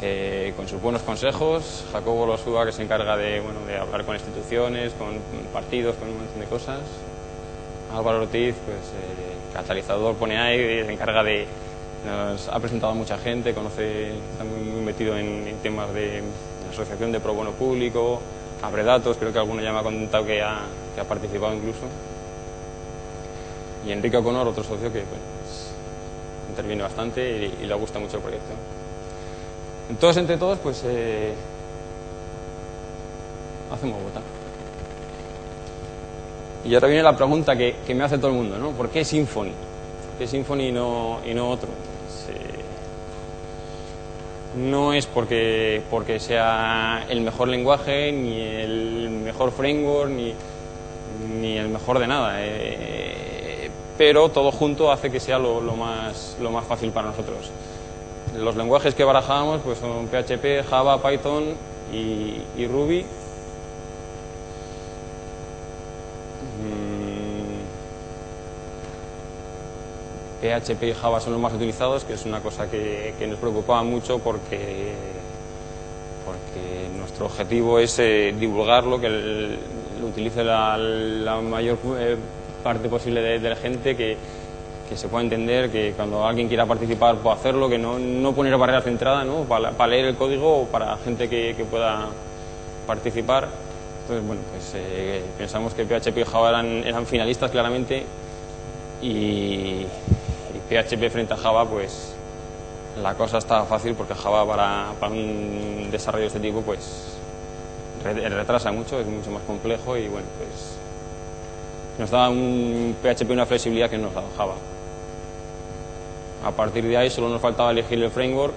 eh, 0.00 0.52
con 0.56 0.68
sus 0.68 0.80
buenos 0.80 1.02
consejos. 1.02 1.84
Jacobo 1.92 2.26
Losúa, 2.26 2.64
que 2.64 2.72
se 2.72 2.82
encarga 2.82 3.16
de, 3.16 3.40
bueno, 3.40 3.60
de 3.66 3.76
hablar 3.76 4.04
con 4.04 4.14
instituciones, 4.14 4.92
con 4.92 5.18
partidos, 5.52 5.96
con 5.96 6.08
un 6.08 6.18
montón 6.18 6.40
de 6.40 6.46
cosas. 6.46 6.80
Álvaro 7.92 8.22
Ortiz, 8.22 8.54
pues 8.64 8.76
eh, 8.76 9.52
catalizador 9.52 10.14
pone 10.14 10.38
ahí, 10.38 10.84
se 10.84 10.92
encarga 10.92 11.24
de. 11.24 11.46
Nos 12.06 12.48
ha 12.48 12.60
presentado 12.60 12.92
a 12.92 12.94
mucha 12.94 13.18
gente, 13.18 13.52
conoce, 13.52 14.16
está 14.16 14.44
muy, 14.44 14.60
muy 14.60 14.82
metido 14.82 15.16
en, 15.18 15.48
en, 15.48 15.56
temas 15.56 15.92
de 15.92 16.22
asociación 16.70 17.10
de 17.10 17.18
pro 17.18 17.34
bono 17.34 17.50
público, 17.50 18.20
abre 18.62 18.84
datos, 18.84 19.16
creo 19.16 19.32
que 19.32 19.38
alguno 19.40 19.60
ya 19.62 19.72
me 19.72 19.80
ha 19.80 19.82
contado 19.82 20.24
que 20.24 20.40
ha, 20.40 20.60
que 20.94 21.00
ha 21.00 21.04
participado 21.04 21.54
incluso. 21.54 21.80
Y 23.84 23.90
Enrique 23.90 24.16
O'Connor, 24.16 24.46
otro 24.46 24.62
socio 24.62 24.92
que 24.92 25.00
pues, 25.00 25.72
interviene 26.50 26.84
bastante 26.84 27.20
y, 27.36 27.64
y 27.64 27.66
le 27.66 27.74
gusta 27.74 27.98
mucho 27.98 28.18
el 28.18 28.22
proyecto. 28.22 28.54
Entonces, 29.90 30.20
entre 30.20 30.36
todos, 30.36 30.58
pues 30.58 30.82
eh, 30.84 31.34
hacemos 33.72 34.02
votar. 34.02 34.22
Y 36.64 36.74
ahora 36.74 36.88
viene 36.88 37.02
la 37.02 37.16
pregunta 37.16 37.56
que, 37.56 37.76
me 37.94 38.04
hace 38.04 38.18
todo 38.18 38.28
el 38.28 38.36
mundo, 38.36 38.58
¿no? 38.58 38.70
¿Por 38.72 38.90
qué 38.90 39.04
Symfony? 39.04 39.44
¿Por 39.44 40.18
qué 40.18 40.26
Symfony 40.26 40.68
y 40.68 40.72
no, 40.72 41.20
y 41.24 41.32
no 41.32 41.48
otro? 41.48 41.68
Pues, 41.68 42.36
eh, 42.36 42.64
no 44.56 44.92
es 44.92 45.06
porque, 45.06 45.82
porque 45.90 46.20
sea 46.20 47.06
el 47.08 47.22
mejor 47.22 47.48
lenguaje, 47.48 48.12
ni 48.12 48.40
el 48.40 49.08
mejor 49.24 49.52
framework, 49.52 50.10
ni, 50.10 50.34
ni 51.40 51.56
el 51.56 51.68
mejor 51.68 51.98
de 51.98 52.06
nada. 52.06 52.34
Eh, 52.40 53.70
pero 53.96 54.28
todo 54.28 54.52
junto 54.52 54.92
hace 54.92 55.10
que 55.10 55.20
sea 55.20 55.38
lo, 55.38 55.60
lo, 55.60 55.74
más, 55.74 56.36
lo 56.40 56.50
más 56.50 56.66
fácil 56.66 56.90
para 56.90 57.08
nosotros. 57.08 57.50
Los 58.36 58.56
lenguajes 58.56 58.94
que 58.94 59.04
barajábamos 59.04 59.60
pues 59.62 59.78
son 59.78 60.06
PHP, 60.08 60.64
Java, 60.68 61.02
Python 61.02 61.54
y, 61.92 62.66
Ruby. 62.66 63.04
Mm, 66.60 67.58
PHP 70.42 70.82
y 70.84 70.92
Java 70.92 71.20
son 71.20 71.32
los 71.32 71.42
más 71.42 71.52
utilizados, 71.52 72.04
que 72.04 72.14
es 72.14 72.24
una 72.26 72.40
cosa 72.40 72.70
que, 72.70 73.14
nos 73.28 73.38
preocupaba 73.38 73.82
mucho 73.82 74.18
porque, 74.18 74.94
porque 76.24 76.88
nuestro 76.96 77.26
objetivo 77.26 77.78
es 77.78 77.98
eh, 77.98 78.34
divulgarlo, 78.38 79.00
que 79.00 79.08
lo 79.08 80.06
utilice 80.06 80.44
la, 80.44 80.76
la 80.76 81.40
mayor 81.40 81.78
eh, 81.98 82.16
parte 82.62 82.88
posible 82.88 83.20
de, 83.20 83.38
de 83.40 83.48
la 83.48 83.56
gente, 83.56 83.96
que, 83.96 84.16
que 84.88 84.96
se 84.96 85.08
pueda 85.08 85.22
entender, 85.24 85.70
que 85.70 85.92
cuando 85.94 86.26
alguien 86.26 86.48
quiera 86.48 86.64
participar 86.66 87.16
pueda 87.16 87.36
hacerlo, 87.36 87.68
que 87.68 87.78
no, 87.78 87.98
no 87.98 88.32
poner 88.32 88.56
barreras 88.56 88.84
de 88.84 88.90
entrada 88.92 89.24
¿no? 89.24 89.42
para, 89.44 89.72
para 89.72 89.90
leer 89.90 90.06
el 90.06 90.16
código 90.16 90.62
o 90.62 90.64
para 90.66 90.96
gente 90.98 91.28
que, 91.28 91.54
que 91.56 91.64
pueda 91.64 92.06
participar. 92.86 93.48
Entonces, 94.02 94.26
bueno, 94.26 94.40
pues 94.50 94.72
eh, 94.74 95.22
pensamos 95.36 95.74
que 95.74 95.84
PHP 95.84 96.18
y 96.18 96.24
Java 96.24 96.48
eran, 96.48 96.66
eran 96.86 97.04
finalistas 97.06 97.50
claramente 97.50 98.04
y, 99.02 99.06
y 99.06 99.86
PHP 100.70 101.10
frente 101.10 101.34
a 101.34 101.36
Java, 101.36 101.66
pues 101.66 102.14
la 103.02 103.14
cosa 103.14 103.38
estaba 103.38 103.64
fácil 103.66 103.94
porque 103.94 104.14
Java 104.14 104.46
para, 104.46 104.86
para 104.98 105.12
un 105.12 105.88
desarrollo 105.90 106.22
de 106.22 106.26
este 106.28 106.40
tipo, 106.40 106.62
pues 106.62 107.14
re- 108.02 108.28
retrasa 108.30 108.72
mucho, 108.72 108.98
es 108.98 109.06
mucho 109.06 109.30
más 109.30 109.42
complejo 109.42 109.96
y 109.96 110.08
bueno, 110.08 110.26
pues 110.38 110.76
nos 111.98 112.10
da 112.10 112.28
un 112.30 112.96
PHP 113.02 113.30
una 113.30 113.44
flexibilidad 113.46 113.90
que 113.90 113.98
no 113.98 114.04
nos 114.04 114.14
da 114.14 114.22
Java. 114.36 114.54
A 116.44 116.52
partir 116.52 116.84
de 116.84 116.96
ahí 116.96 117.10
solo 117.10 117.28
nos 117.28 117.40
faltaba 117.40 117.70
elegir 117.70 118.02
el 118.02 118.10
framework. 118.10 118.54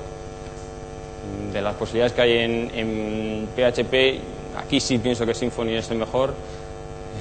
De 1.52 1.62
las 1.62 1.76
posibilidades 1.76 2.14
que 2.14 2.22
hay 2.22 2.38
en, 2.38 3.48
PHP, 3.56 4.58
aquí 4.58 4.80
sí 4.80 4.98
pienso 4.98 5.26
que 5.26 5.34
Symfony 5.34 5.76
es 5.76 5.92
el 5.92 5.98
mejor, 5.98 6.34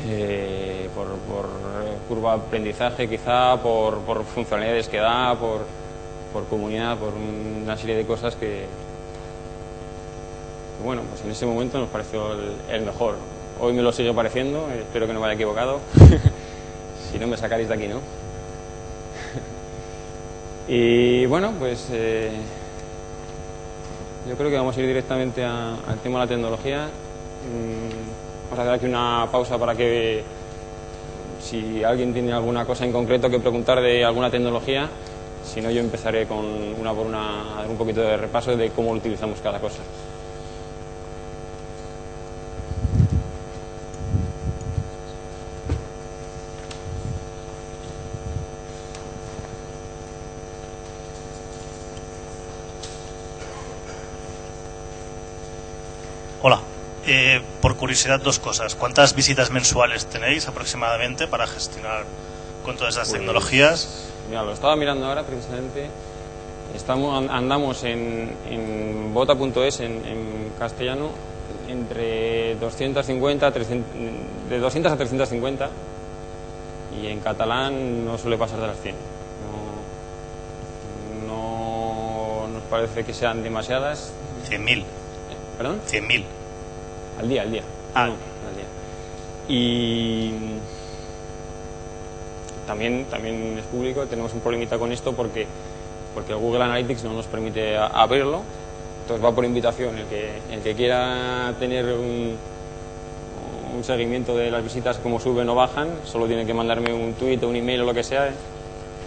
eh, 0.07 0.89
por, 0.95 1.07
curva 2.09 2.37
de 2.37 2.43
aprendizaje 2.43 3.09
quizá, 3.09 3.57
por, 3.57 3.99
por 4.01 4.25
funcionalidades 4.25 4.89
que 4.89 4.99
da, 4.99 5.35
por, 5.35 5.63
por 6.33 6.47
comunidad, 6.47 6.97
por 6.97 7.13
una 7.15 7.77
serie 7.77 7.97
de 7.97 8.07
cosas 8.07 8.37
que, 8.37 8.67
bueno, 10.85 11.03
pues 11.11 11.25
en 11.25 11.33
ese 11.33 11.45
momento 11.45 11.79
nos 11.79 11.89
pareció 11.89 12.33
el, 12.33 12.53
el 12.71 12.83
mejor. 12.83 13.17
Hoy 13.61 13.73
me 13.73 13.83
lo 13.83 13.93
sigue 13.93 14.15
pareciendo, 14.15 14.69
espero 14.71 15.07
que 15.07 15.13
no 15.13 15.21
me 15.21 15.27
haya 15.27 15.35
equivocado. 15.35 15.81
si 17.13 17.19
no 17.19 17.27
me 17.27 17.37
sacaréis 17.37 17.69
de 17.69 17.75
aquí, 17.75 17.89
¿no? 17.89 18.20
Y 20.73 21.27
bueno, 21.27 21.53
pues 21.59 21.89
eh, 21.91 22.31
yo 24.29 24.37
creo 24.37 24.51
que 24.51 24.57
vamos 24.57 24.77
a 24.77 24.81
ir 24.81 24.87
directamente 24.87 25.45
a- 25.45 25.75
al 25.87 25.99
tema 26.03 26.21
de 26.21 26.27
la 26.27 26.29
tecnología. 26.29 26.85
Mm, 26.87 28.51
vamos 28.51 28.59
a 28.59 28.63
hacer 28.63 28.75
aquí 28.75 28.87
una 28.87 29.27
pausa 29.33 29.59
para 29.59 29.75
que 29.75 30.23
si 31.41 31.83
alguien 31.83 32.13
tiene 32.13 32.33
alguna 32.33 32.65
cosa 32.65 32.85
en 32.85 32.93
concreto 32.93 33.29
que 33.29 33.41
preguntar 33.41 33.81
de 33.81 34.05
alguna 34.05 34.31
tecnología, 34.31 34.89
si 35.45 35.61
no 35.61 35.71
yo 35.71 35.81
empezaré 35.81 36.27
con 36.27 36.39
una 36.79 36.93
por 36.95 37.07
una 37.07 37.65
un 37.69 37.77
poquito 37.77 38.03
de 38.03 38.17
repaso 38.17 38.57
de 38.57 38.71
cómo 38.71 38.91
utilizamos 38.93 39.41
cada 39.41 39.59
cosa. 39.59 39.83
Hola. 56.43 56.61
Eh, 57.07 57.41
por 57.61 57.77
curiosidad, 57.77 58.21
dos 58.21 58.39
cosas. 58.39 58.75
¿Cuántas 58.75 59.15
visitas 59.15 59.51
mensuales 59.51 60.07
tenéis 60.07 60.49
aproximadamente 60.49 61.27
para 61.27 61.47
gestionar 61.47 62.05
con 62.65 62.77
todas 62.77 62.95
esas 62.95 63.09
Pues, 63.09 63.19
tecnologías? 63.19 64.07
Mira, 64.29 64.43
lo 64.43 64.53
estaba 64.53 64.77
mirando 64.77 65.07
ahora 65.07 65.25
precisamente. 65.25 65.89
Estamos, 66.75 67.19
an- 67.19 67.31
andamos 67.31 67.83
en, 67.85 68.33
en 68.49 69.13
bota.es, 69.13 69.81
en, 69.81 69.93
en 70.07 70.53
castellano, 70.59 71.11
entre 71.69 72.55
250, 72.57 73.51
300, 73.53 73.91
de 74.49 74.59
200 74.59 74.93
a 74.93 74.97
350 74.97 75.69
y 77.01 77.07
en 77.09 77.21
catalán 77.21 78.05
no 78.05 78.17
suele 78.19 78.37
pasar 78.39 78.61
de 78.61 78.67
las 78.69 78.81
100. 78.81 78.95
No, 81.27 82.47
no 82.47 82.49
nos 82.53 82.63
parece 82.65 83.05
que 83.05 83.15
sean 83.15 83.43
demasiadas. 83.43 84.13
100.000. 84.49 84.85
¿Perdón? 85.59 85.81
100.000. 85.91 86.25
Al 87.21 87.29
día, 87.29 87.43
al 87.43 87.51
día. 87.53 87.63
Ah. 87.95 88.07
No, 88.07 88.13
al 88.13 88.57
día. 88.57 88.67
Y 89.49 90.33
también, 92.67 93.05
también 93.11 93.59
es 93.59 93.65
público, 93.65 94.07
tenemos 94.07 94.33
un 94.33 94.41
problemita 94.41 94.79
con 94.79 94.93
esto 94.93 95.13
porque, 95.13 95.47
porque 96.15 96.35
Google 96.35 96.65
Analytics 96.65 97.05
no 97.05 97.13
nos 97.15 97.27
permite 97.27 97.77
a- 97.77 97.87
abrirlo. 97.87 98.43
Entonces 99.03 99.25
va 99.25 99.35
por 99.35 99.45
invitación. 99.45 99.99
El 99.99 100.07
que, 100.07 100.31
el 100.53 100.61
que 100.61 100.75
quiera 100.75 101.53
tener 101.59 101.87
un, 101.87 102.37
un 103.77 103.85
seguimiento 103.85 104.37
de 104.37 104.51
las 104.51 104.63
visitas, 104.63 104.99
cómo 104.99 105.19
suben 105.19 105.49
o 105.49 105.55
bajan, 105.55 105.89
solo 106.05 106.27
tiene 106.27 106.47
que 106.47 106.55
mandarme 106.55 106.93
un 106.93 107.15
tweet 107.15 107.41
o 107.43 107.49
un 107.49 107.57
email 107.57 107.81
o 107.83 107.85
lo 107.87 107.95
que 107.95 108.05
sea 108.05 108.31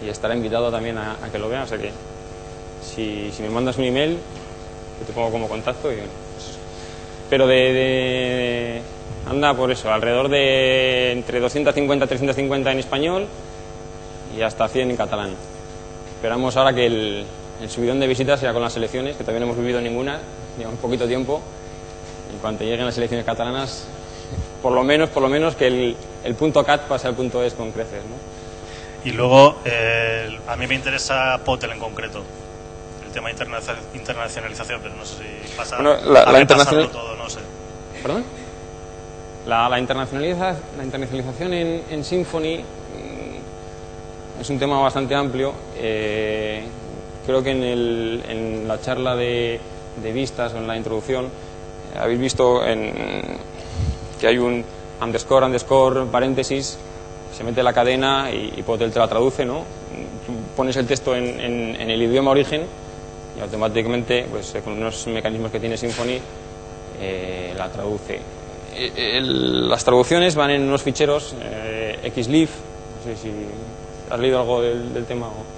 y 0.04 0.08
estará 0.08 0.34
invitado 0.36 0.70
también 0.70 0.98
a, 0.98 1.12
a 1.22 1.28
que 1.30 1.38
lo 1.38 1.48
vea. 1.48 1.62
O 1.62 1.66
sea 1.66 1.78
que 1.78 1.90
si, 2.82 3.30
si 3.32 3.42
me 3.42 3.48
mandas 3.48 3.78
un 3.78 3.84
email, 3.84 4.18
yo 5.00 5.06
te 5.06 5.12
pongo 5.14 5.30
como 5.30 5.48
contacto 5.48 5.90
y 5.90 5.94
bueno, 5.96 6.10
pero 7.30 7.46
de, 7.46 7.72
de- 7.72 8.82
anda 9.28 9.54
por 9.54 9.70
eso, 9.70 9.90
alrededor 9.92 10.28
de 10.28 11.12
entre 11.12 11.40
250 11.40 12.04
y 12.04 12.08
350 12.08 12.72
en 12.72 12.78
español 12.78 13.26
y 14.36 14.42
hasta 14.42 14.68
100 14.68 14.90
en 14.90 14.96
catalán. 14.96 15.30
Esperamos 16.16 16.56
ahora 16.56 16.74
que 16.74 16.86
el, 16.86 17.26
subidón 17.68 18.00
de 18.00 18.06
visitas 18.06 18.40
sea 18.40 18.52
con 18.52 18.62
las 18.62 18.76
elecciones, 18.76 19.16
que 19.16 19.22
todavía 19.24 19.40
no 19.40 19.46
hemos 19.46 19.58
vivido 19.58 19.80
ninguna, 19.80 20.20
lleva 20.58 20.70
un 20.70 20.76
poquito 20.76 21.06
tiempo. 21.06 21.40
En 22.32 22.38
cuanto 22.40 22.64
lleguen 22.64 22.84
las 22.86 22.96
elecciones 22.98 23.24
catalanas, 23.24 23.86
por 24.62 24.72
lo 24.72 24.82
menos, 24.82 25.08
por 25.10 25.22
lo 25.22 25.28
menos 25.28 25.54
que 25.54 25.66
el, 25.68 25.96
el 26.24 26.34
punto 26.34 26.64
cat 26.64 26.82
pase 26.82 27.06
al 27.06 27.14
punto 27.14 27.42
es 27.42 27.54
con 27.54 27.70
creces, 27.70 28.02
¿no? 28.04 29.08
Y 29.08 29.12
luego, 29.12 29.56
eh, 29.64 30.38
a 30.48 30.56
mí 30.56 30.66
me 30.66 30.74
interesa 30.74 31.38
Potel 31.44 31.70
en 31.72 31.78
concreto. 31.78 32.22
Tema 33.14 33.28
de 33.28 33.34
internacionalización, 33.94 34.80
pero 34.82 34.94
no 34.96 35.04
sé 35.04 35.14
si 35.46 35.56
pasa 35.56 35.76
Bueno, 35.76 35.94
la- 36.12 36.22
a 36.24 36.32
la 36.32 36.40
internacional- 36.40 36.90
todo, 36.90 37.14
no 37.16 37.30
sé. 37.30 37.38
¿Perdón? 38.02 38.24
La, 39.46 39.68
la, 39.68 39.78
internacionaliza- 39.78 40.56
la 40.76 40.84
internacionalización 40.84 41.52
en, 41.54 41.82
en 41.90 42.04
Symfony 42.04 42.58
mm, 42.58 44.40
es 44.40 44.50
un 44.50 44.58
tema 44.58 44.80
bastante 44.80 45.14
amplio. 45.14 45.52
Eh, 45.76 46.64
creo 47.24 47.42
que 47.42 47.50
en, 47.52 47.62
el- 47.62 48.22
en 48.28 48.66
la 48.68 48.80
charla 48.80 49.14
de, 49.14 49.60
de 50.02 50.12
vistas 50.12 50.52
o 50.54 50.56
en 50.58 50.66
la 50.66 50.76
introducción 50.76 51.26
eh, 51.26 51.98
habéis 52.00 52.18
visto 52.18 52.66
en- 52.66 53.38
que 54.20 54.26
hay 54.26 54.38
un 54.38 54.64
underscore, 55.00 55.46
underscore, 55.46 56.04
paréntesis, 56.10 56.78
se 57.36 57.44
mete 57.44 57.62
la 57.62 57.72
cadena 57.72 58.30
y, 58.32 58.54
y 58.56 58.62
Potel 58.62 58.90
te 58.90 58.98
la 58.98 59.06
traduce, 59.06 59.44
¿no? 59.44 59.58
Tú 60.26 60.32
pones 60.56 60.74
el 60.76 60.86
texto 60.86 61.14
en- 61.14 61.38
en 61.80 61.90
el 61.90 62.02
idioma 62.02 62.32
origen 62.32 62.62
y 63.36 63.40
automáticamente, 63.40 64.26
pues, 64.30 64.54
eh, 64.54 64.60
con 64.62 64.74
unos 64.74 65.06
mecanismos 65.08 65.50
que 65.50 65.60
tiene 65.60 65.76
Symfony, 65.76 66.18
eh, 67.00 67.52
la 67.56 67.68
traduce. 67.70 68.20
Eh, 68.76 69.16
el- 69.18 69.68
las 69.68 69.84
traducciones 69.84 70.34
van 70.34 70.50
en 70.50 70.62
unos 70.62 70.82
ficheros 70.82 71.34
eh, 71.40 72.10
xlib, 72.14 72.48
no 72.48 73.04
sé 73.12 73.16
si 73.20 73.30
has 74.10 74.18
leído 74.20 74.40
algo 74.40 74.62
del, 74.62 74.92
del 74.94 75.04
tema. 75.04 75.26
o- 75.28 75.54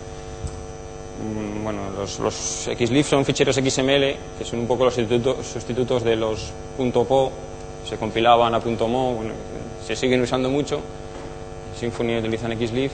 Mm, 1.16 1.64
bueno, 1.64 1.80
los, 1.96 2.18
los 2.18 2.34
xlib 2.76 3.04
son 3.04 3.24
ficheros 3.24 3.56
XML, 3.56 4.16
que 4.38 4.44
son 4.44 4.58
un 4.60 4.66
poco 4.66 4.84
los 4.84 4.94
sustituto- 4.94 5.42
sustitutos 5.42 6.04
de 6.04 6.14
los 6.14 6.52
.po, 6.76 7.32
se 7.88 7.96
compilaban 7.96 8.54
a 8.54 8.58
.mo, 8.60 9.14
bueno, 9.14 9.32
se 9.86 9.96
siguen 9.96 10.20
usando 10.20 10.50
mucho. 10.50 10.78
Symfony 11.80 12.18
utilizan 12.18 12.52
xlib 12.58 12.90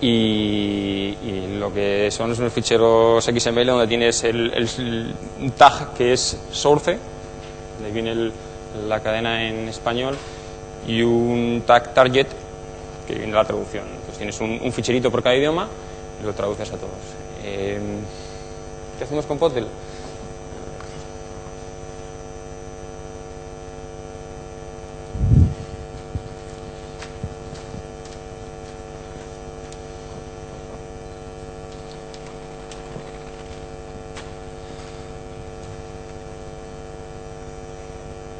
y, 0.00 1.14
lo 1.58 1.72
que 1.72 2.10
son 2.10 2.34
son 2.36 2.50
ficheros 2.50 3.24
XML 3.24 3.66
donde 3.66 3.86
tienes 3.86 4.22
el, 4.24 4.52
el- 4.54 5.14
tag 5.56 5.94
que 5.94 6.12
es 6.12 6.38
source, 6.52 6.92
ahí 7.84 7.92
viene 7.92 8.12
el- 8.12 8.32
la 8.88 9.00
cadena 9.00 9.48
en 9.48 9.68
español, 9.68 10.16
y 10.86 11.02
un 11.02 11.62
tag 11.66 11.92
target 11.94 12.26
que 13.06 13.14
viene 13.14 13.32
la 13.32 13.44
traducción. 13.44 13.84
Entonces 13.86 14.16
tienes 14.18 14.40
un, 14.40 14.58
un 14.62 14.72
ficherito 14.72 15.10
por 15.10 15.22
cada 15.22 15.34
idioma 15.36 15.66
y 16.22 16.26
lo 16.26 16.32
traduces 16.32 16.68
a 16.70 16.76
todos. 16.76 16.92
Eh, 17.44 17.78
¿Qué 18.98 19.04
hacemos 19.04 19.26
con 19.26 19.38
Potel? 19.38 19.66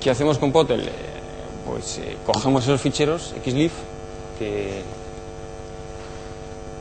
¿Qué 0.01 0.11
hacemos 0.11 0.39
con 0.39 0.53
Potel? 0.53 0.81
Eh, 0.83 0.91
pues 1.67 1.99
eh, 1.99 2.17
cogemos 2.25 2.63
esos 2.65 2.81
ficheros 2.81 3.35
XLIF 3.45 3.73
que, 4.39 4.83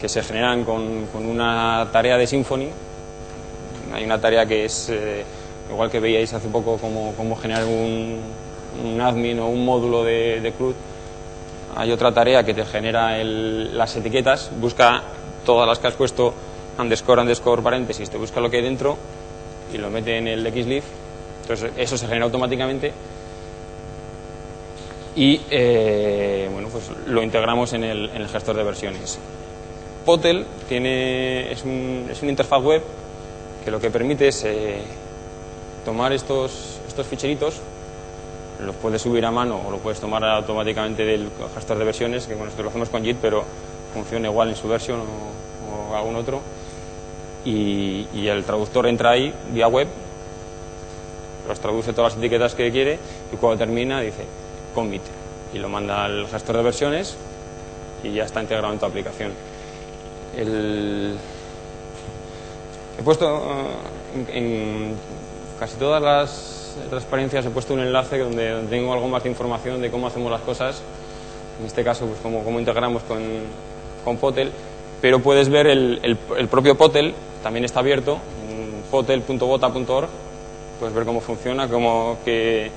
se 0.08 0.21
generan 0.23 0.63
con, 0.63 1.08
una 1.15 1.89
tarea 1.91 2.17
de 2.17 2.27
Symfony. 2.27 2.67
Hay 3.93 4.03
una 4.06 4.21
tarea 4.21 4.45
que 4.45 4.65
es, 4.65 4.89
eh, 4.89 5.23
igual 5.71 5.89
que 5.89 5.99
veíais 5.99 6.32
hace 6.34 6.47
poco, 6.49 6.77
cómo, 6.77 7.13
cómo 7.17 7.36
generar 7.36 7.65
un, 7.65 8.19
un 8.84 9.01
admin 9.01 9.39
o 9.39 9.47
un 9.47 9.65
módulo 9.65 10.03
de, 10.03 10.39
de 10.39 10.51
CRUD. 10.53 10.75
Hay 11.75 11.91
otra 11.91 12.13
tarea 12.13 12.43
que 12.43 12.53
te 12.53 12.63
genera 12.65 13.19
el- 13.19 13.75
las 13.77 13.95
etiquetas, 13.95 14.51
busca 14.60 15.01
todas 15.45 15.67
las 15.67 15.80
que 15.80 15.88
has 15.88 15.93
puesto 15.95 16.34
underscore, 16.80 17.21
underscore, 17.21 17.62
paréntesis, 17.63 18.10
te 18.10 18.17
busca 18.17 18.39
lo 18.39 18.49
que 18.51 18.58
hay 18.58 18.63
dentro 18.63 18.97
y 19.73 19.77
lo 19.77 19.89
mete 19.89 20.17
en 20.17 20.27
el 20.27 20.45
XLIF. 20.51 20.84
Entonces 21.47 21.71
eso 21.77 21.97
se 21.97 22.07
genera 22.07 22.25
automáticamente 22.25 22.91
y 25.15 25.41
eh, 25.49 26.49
bueno, 26.51 26.67
pues 26.67 26.91
lo 27.07 27.23
integramos 27.23 27.71
en 27.71 27.86
el, 27.86 28.27
gestor 28.27 28.57
de 28.57 28.63
versiones. 28.63 29.17
Potel 30.05 30.45
tiene, 30.67 31.49
es, 31.49 31.63
un, 31.63 32.05
es 32.12 32.21
una 32.21 32.31
interfaz 32.31 32.62
web 32.62 32.83
que 33.63 33.71
lo 33.71 33.79
que 33.79 33.89
permite 33.89 34.27
es 34.27 34.43
eh, 34.43 34.81
tomar 35.86 36.12
estos, 36.12 36.81
estos 36.86 37.07
ficheritos, 37.07 37.62
los 38.63 38.75
puedes 38.75 39.01
subir 39.01 39.25
a 39.25 39.31
mano 39.31 39.62
o 39.65 39.71
lo 39.71 39.77
puedes 39.77 40.01
tomar 40.01 40.23
automáticamente 40.25 41.05
del 41.05 41.29
gestor 41.55 41.77
de 41.77 41.86
versiones, 41.86 42.27
que 42.27 42.36
bueno, 42.36 42.49
esto 42.49 42.62
lo 42.62 42.69
hacemos 42.69 42.89
con 42.89 43.03
JIT, 43.03 43.17
pero 43.21 43.45
funciona 43.93 44.27
igual 44.27 44.49
en 44.49 44.55
su 44.57 44.67
versión 44.67 44.99
o, 44.99 45.95
algún 45.95 46.17
otro. 46.17 46.41
Y 47.45 48.27
el 48.27 48.43
traductor 48.43 48.86
entra 48.88 49.12
ahí 49.12 49.33
vía 49.53 49.69
web, 49.69 49.88
los 51.47 51.60
traduce 51.60 51.93
todas 51.93 52.13
las 52.13 52.19
etiquetas 52.19 52.55
que 52.55 52.71
quiere 52.71 52.99
y 53.33 53.36
cuando 53.38 53.57
termina 53.60 54.01
dice 54.01 54.23
commit 54.75 55.01
y 55.53 55.60
lo 55.60 55.69
manda 55.69 56.05
al 56.05 56.27
gestor 56.27 56.57
de 56.57 56.63
versiones 56.63 57.15
y 58.03 58.12
ya 58.13 58.25
está 58.25 58.41
integrado 58.41 58.73
en 58.73 58.79
tu 58.79 58.86
aplicación. 58.86 59.31
He 62.99 63.03
puesto 63.03 63.38
eh, 63.38 64.25
en, 64.33 64.95
casi 65.60 65.77
todas 65.77 66.01
las 66.01 66.75
transparencias 66.89 67.45
he 67.45 67.49
puesto 67.49 67.73
un 67.73 67.79
enlace 67.81 68.19
donde, 68.19 68.63
tengo 68.69 68.93
algo 68.93 69.07
más 69.07 69.23
de 69.23 69.29
información 69.29 69.81
de 69.81 69.89
cómo 69.89 70.07
hacemos 70.07 70.31
las 70.31 70.41
cosas. 70.41 70.81
En 71.60 71.65
este 71.65 71.83
caso, 71.83 72.05
pues 72.05 72.19
cómo, 72.21 72.43
cómo 72.43 72.60
integramos 72.60 73.01
con, 73.03 73.19
con 74.05 74.17
Potel. 74.17 74.51
Pero 75.01 75.19
puedes 75.19 75.49
ver 75.49 75.67
el, 75.67 75.99
el- 76.03 76.47
propio 76.47 76.77
Potel, 76.77 77.13
también 77.43 77.65
está 77.65 77.79
abierto, 77.79 78.17
en 78.49 78.83
Puedes 80.79 80.95
ver 80.95 81.05
cómo 81.05 81.21
funciona, 81.21 81.67
cómo, 81.67 82.17
que, 82.23 82.69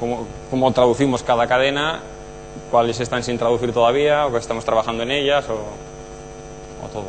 cómo, 0.00 0.26
cómo 0.50 0.72
traducimos 0.72 1.22
cada 1.22 1.46
cadena, 1.46 2.00
cuáles 2.70 2.98
están 3.00 3.22
sin 3.22 3.38
traducir 3.38 3.72
todavía, 3.72 4.26
o 4.26 4.32
que 4.32 4.38
estamos 4.38 4.64
trabajando 4.64 5.02
en 5.04 5.12
ellas, 5.12 5.44
o, 5.48 5.54
o 6.84 6.88
todo. 6.92 7.04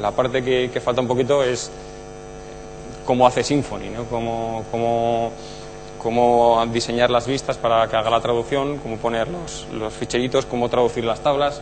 La 0.00 0.12
parte 0.12 0.42
que, 0.42 0.80
falta 0.80 1.00
un 1.00 1.08
poquito 1.08 1.42
es 1.42 1.70
cómo 3.04 3.26
hace 3.26 3.42
Symfony, 3.42 3.92
cómo, 4.08 4.64
cómo, 4.70 5.32
cómo 6.02 6.64
diseñar 6.72 7.10
las 7.10 7.26
vistas 7.26 7.58
para 7.58 7.88
que 7.88 7.96
haga 7.96 8.08
la 8.08 8.20
traducción, 8.20 8.78
cómo 8.78 8.96
poner 8.96 9.28
los, 9.28 9.66
los 9.72 9.92
ficheritos, 9.92 10.46
cómo 10.46 10.68
traducir 10.68 11.04
las 11.04 11.20
tablas. 11.20 11.60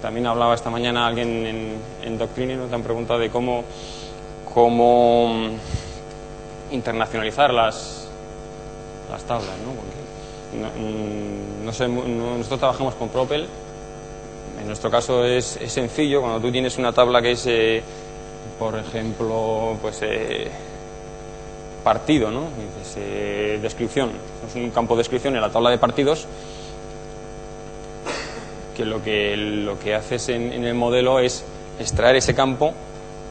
También 0.00 0.26
hablaba 0.26 0.54
esta 0.54 0.70
mañana 0.70 1.06
alguien 1.06 1.46
en, 1.46 1.72
en 2.02 2.18
Doctrine, 2.18 2.56
¿no? 2.56 2.66
te 2.66 2.74
han 2.74 2.82
preguntado 2.82 3.18
de 3.18 3.30
cómo, 3.30 3.64
cómo 4.54 5.50
internacionalizar 6.70 7.52
las, 7.52 8.08
las 9.10 9.22
tablas. 9.24 9.56
¿no? 9.66 9.72
Porque 9.72 10.78
mm, 10.78 11.64
nosotros 11.64 12.60
trabajamos 12.60 12.94
con 12.94 13.08
Propel, 13.08 13.48
en 14.60 14.66
nuestro 14.66 14.90
caso 14.90 15.24
es, 15.24 15.56
es 15.56 15.72
sencillo, 15.72 16.20
cuando 16.20 16.40
tú 16.40 16.52
tienes 16.52 16.78
una 16.78 16.92
tabla 16.92 17.20
que 17.20 17.32
es, 17.32 17.44
eh, 17.46 17.82
por 18.58 18.78
ejemplo, 18.78 19.76
pues 19.82 19.98
eh, 20.02 20.48
partido, 21.82 22.30
¿no? 22.30 22.42
Dices, 22.42 22.94
eh, 22.96 23.58
descripción, 23.60 24.12
es 24.48 24.54
un 24.54 24.70
campo 24.70 24.94
de 24.94 24.98
descripción 25.00 25.34
en 25.34 25.42
la 25.42 25.50
tabla 25.50 25.70
de 25.70 25.78
partidos 25.78 26.26
que 28.76 28.84
lo 28.84 29.02
que, 29.02 29.36
lo 29.36 29.78
que 29.78 29.94
haces 29.94 30.28
en 30.30 30.64
el 30.64 30.74
modelo 30.74 31.20
es 31.20 31.44
extraer 31.78 32.16
ese 32.16 32.34
campo, 32.34 32.74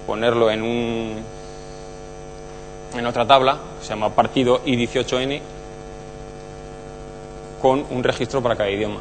ponerlo 0.08 0.50
en, 0.52 0.62
un, 0.62 1.24
en 2.98 3.06
otra 3.06 3.26
tabla, 3.26 3.58
se 3.82 3.90
llama 3.90 4.10
partido 4.10 4.64
I18N, 4.66 5.42
con 7.62 7.86
un 7.90 8.04
registro 8.04 8.42
para 8.42 8.56
cada 8.56 8.70
idioma. 8.70 9.00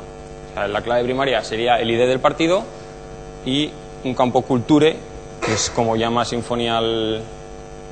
O 0.50 0.54
sea, 0.54 0.68
la 0.68 0.82
clave 0.82 1.04
primaria 1.04 1.42
sería 1.42 1.76
el 1.76 1.90
ID 1.90 2.06
del 2.06 2.20
partido 2.20 2.62
y 3.44 3.70
un 4.04 4.14
campo 4.14 4.42
culture, 4.42 4.96
que 5.44 5.52
es 5.54 5.70
como 5.70 5.96
llama 5.96 6.24
Sinfonía 6.24 6.78
al, 6.78 7.22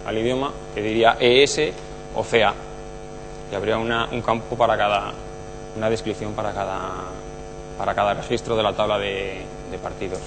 al 0.06 0.18
idioma, 0.18 0.52
que 0.74 0.82
diría 0.82 1.16
ES 1.18 1.72
o 2.14 2.22
CA. 2.22 2.54
Y 3.50 3.54
habría 3.54 3.78
una- 3.78 4.08
un 4.12 4.22
campo 4.22 4.56
para 4.56 4.76
cada, 4.76 5.12
una 5.76 5.90
descripción 5.90 6.34
para 6.34 6.52
cada, 6.52 6.90
para 7.76 7.94
cada 7.94 8.14
registro 8.14 8.56
de 8.56 8.62
la 8.62 8.72
tabla 8.72 8.98
de, 8.98 9.42
de 9.70 9.78
partidos. 9.78 10.20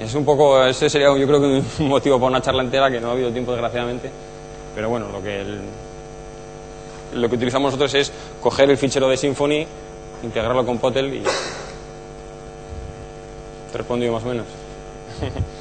Es 0.00 0.14
un 0.14 0.24
poco, 0.24 0.64
ese 0.64 0.88
sería 0.90 1.08
yo 1.16 1.26
creo 1.26 1.40
que 1.40 1.62
un 1.82 1.88
motivo 1.88 2.16
para 2.18 2.30
una 2.30 2.42
charla 2.42 2.62
entera 2.62 2.90
que 2.90 3.00
no 3.00 3.08
ha 3.08 3.12
habido 3.12 3.30
tiempo 3.30 3.52
desgraciadamente, 3.52 4.10
pero 4.74 4.88
bueno, 4.88 5.06
lo 5.12 5.22
que, 5.22 5.40
el- 5.40 5.60
lo 7.14 7.28
que 7.28 7.34
utilizamos 7.36 7.66
nosotros 7.72 7.94
es 7.94 8.10
coger 8.40 8.70
el 8.70 8.78
fichero 8.78 9.08
de 9.08 9.16
Symfony, 9.16 9.66
integrarlo 10.22 10.64
con 10.64 10.78
Potel 10.78 11.14
y 11.14 11.20
te 11.20 11.28
he 13.74 13.78
respondido 13.78 14.12
más 14.12 14.24
o 14.24 14.28
menos. 14.28 14.46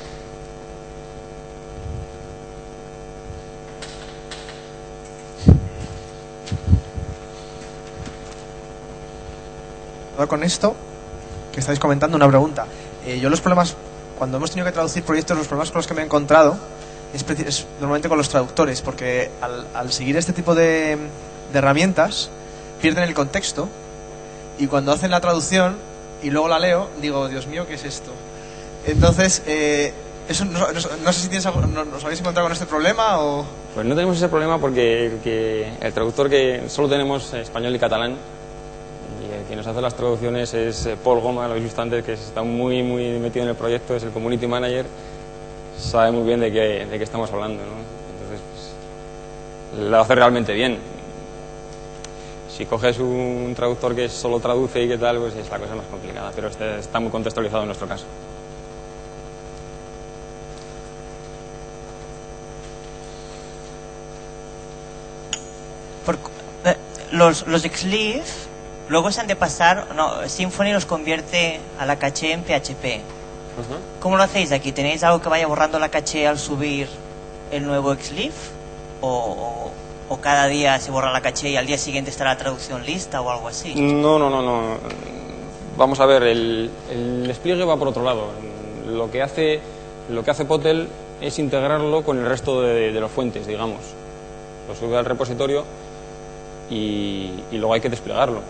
Con 10.28 10.44
esto 10.44 10.76
que 11.52 11.60
estáis 11.60 11.80
comentando, 11.80 12.15
una 12.15 12.28
pregunta. 12.28 12.65
Eh, 13.06 13.20
yo 13.20 13.30
los 13.30 13.41
problemas, 13.41 13.76
cuando 14.21 14.38
hemos 14.38 14.51
tenido 14.51 14.67
que 14.67 14.71
traducir 14.71 15.01
proyectos, 15.01 15.36
los 15.36 15.47
problemas 15.47 15.71
con 15.71 15.79
los 15.79 15.88
que 15.88 15.95
me 15.95 16.03
he 16.03 16.05
encontrado 16.05 16.55
es, 17.12 17.25
es 17.27 17.65
normalmente 17.79 18.07
con 18.07 18.19
los 18.19 18.29
traductores, 18.29 18.84
porque 18.84 19.31
al, 19.41 19.65
al 19.73 19.91
seguir 19.91 20.15
este 20.15 20.31
tipo 20.31 20.53
de, 20.53 20.95
de 21.51 21.57
herramientas 21.57 22.29
pierden 22.79 23.05
el 23.05 23.15
contexto 23.15 23.67
y 24.60 24.67
cuando 24.67 24.91
hacen 24.91 25.10
la 25.10 25.21
traducción 25.21 25.75
y 26.21 26.29
luego 26.29 26.47
la 26.49 26.60
leo, 26.60 26.88
digo, 27.01 27.29
Dios 27.29 27.47
mío, 27.47 27.65
¿qué 27.67 27.73
es 27.73 27.84
esto? 27.84 28.12
Entonces, 28.86 29.41
eh, 29.47 29.91
eso 30.29 30.45
no, 30.45 30.60
no- 30.60 30.67
no 31.03 31.13
sé 31.13 31.19
si 31.21 31.27
tienes 31.27 31.43
no- 31.45 31.84
¿nos 31.86 32.03
habéis 32.03 32.19
encontrado 32.19 32.45
con 32.45 32.53
este 32.53 32.67
problema 32.67 33.19
o...? 33.21 33.43
Pues 33.73 33.88
no 33.88 33.95
tenemos 33.95 34.17
ese 34.17 34.29
problema 34.29 34.60
porque 34.60 35.07
el, 35.07 35.17
que, 35.21 35.67
el 35.81 35.93
traductor 35.93 36.29
que 36.29 36.65
solo 36.67 36.88
tenemos 36.88 37.34
español 37.34 37.75
y 37.75 37.79
catalán 37.79 38.17
que 39.52 39.58
nos 39.58 39.68
hace 39.68 39.82
las 39.82 39.94
traducciones 39.96 40.54
es 40.54 40.86
eh, 40.86 40.96
Paul 41.04 41.20
Goma, 41.20 41.44
lo 41.44 41.50
habéis 41.52 41.66
visto 41.66 41.82
antes, 41.82 42.06
que 42.06 42.14
está 42.14 42.42
muy 42.42 42.82
muy 42.84 43.20
metido 43.20 43.44
en 43.44 43.50
el 43.50 43.56
proyecto, 43.56 43.94
es 43.94 44.04
el 44.04 44.12
community 44.12 44.48
manager, 44.48 44.86
sabe 45.78 46.12
muy 46.12 46.24
bien 46.24 46.40
de 46.40 46.50
qué, 46.54 46.86
de 46.86 46.98
qué 46.98 47.04
estamos 47.04 47.30
hablando, 47.34 47.62
¿no? 47.62 47.74
Entonces, 48.14 48.40
pues, 49.74 49.90
lo 49.90 50.00
hace 50.00 50.16
realmente 50.16 50.54
bien. 50.54 50.78
Si 52.50 52.66
coges 52.66 52.98
un 53.00 53.52
traductor 53.54 53.94
que 53.94 54.08
solo 54.08 54.40
traduce 54.40 54.84
y 54.84 54.88
qué 54.88 54.98
tal, 54.98 55.18
pues 55.18 55.36
es 55.36 55.50
la 55.50 55.60
cosa 55.60 55.76
más 55.76 55.86
complicada, 55.88 56.32
pero 56.34 56.48
este 56.48 56.80
está 56.80 57.02
muy 57.02 57.10
contextualizado 57.12 57.64
en 57.64 57.68
nuestro 57.68 57.88
caso. 57.90 58.06
Por- 66.06 66.18
eh, 66.66 66.76
los, 67.12 67.46
los 67.48 67.62
Xleaf 67.62 68.48
luego 68.91 69.12
se 69.12 69.21
han 69.21 69.27
de 69.27 69.36
pasar, 69.38 69.88
no, 69.95 70.27
Symfony 70.27 70.73
los 70.73 70.86
convierte 70.86 71.60
a 71.80 71.86
la 71.86 71.97
caché 71.97 72.34
en 72.34 72.43
PHP. 72.43 73.01
¿Cómo 74.01 74.17
lo 74.17 74.23
hacéis 74.23 74.51
aquí? 74.51 74.71
¿Tenéis 74.71 75.04
algo 75.04 75.21
que 75.21 75.30
vaya 75.30 75.47
borrando 75.47 75.80
la 75.80 75.89
caché 75.89 76.27
al 76.27 76.38
subir 76.38 76.88
el 77.51 77.65
nuevo 77.65 77.95
Xleaf? 77.95 78.34
¿O, 79.01 79.08
o, 79.10 79.71
o 80.13 80.17
cada 80.21 80.47
día 80.47 80.80
se 80.80 80.91
borra 80.91 81.12
la 81.12 81.21
caché 81.21 81.49
y 81.49 81.56
al 81.58 81.65
día 81.65 81.77
siguiente 81.77 82.12
está 82.12 82.25
la 82.25 82.38
traducción 82.38 82.86
lista 82.86 83.21
o 83.21 83.32
algo 83.32 83.47
así? 83.47 83.73
No, 83.75 84.19
no, 84.19 84.30
no, 84.30 84.41
no. 84.41 84.62
Vamos 85.77 85.99
a 86.01 86.06
ver, 86.06 86.23
el, 86.23 86.69
el 86.91 87.27
despliegue 87.27 87.63
va 87.63 87.77
por 87.77 87.88
otro 87.88 88.04
lado. 88.04 88.27
Lo 88.88 89.10
que 89.10 89.21
hace, 89.21 89.62
lo 90.10 90.23
que 90.23 90.32
hace 90.32 90.45
Potel 90.45 90.88
es 91.21 91.39
integrarlo 91.39 92.04
con 92.04 92.17
el 92.17 92.25
resto 92.25 92.62
de, 92.62 92.91
de 92.91 92.99
las 92.99 93.10
fuentes, 93.12 93.47
digamos. 93.47 93.80
Lo 94.67 94.75
sube 94.75 94.97
al 94.97 95.06
repositorio 95.06 95.63
y, 96.69 97.32
y 97.51 97.58
luego 97.58 97.73
hay 97.73 97.82
que 97.82 97.89
desplegarlo 97.89 98.41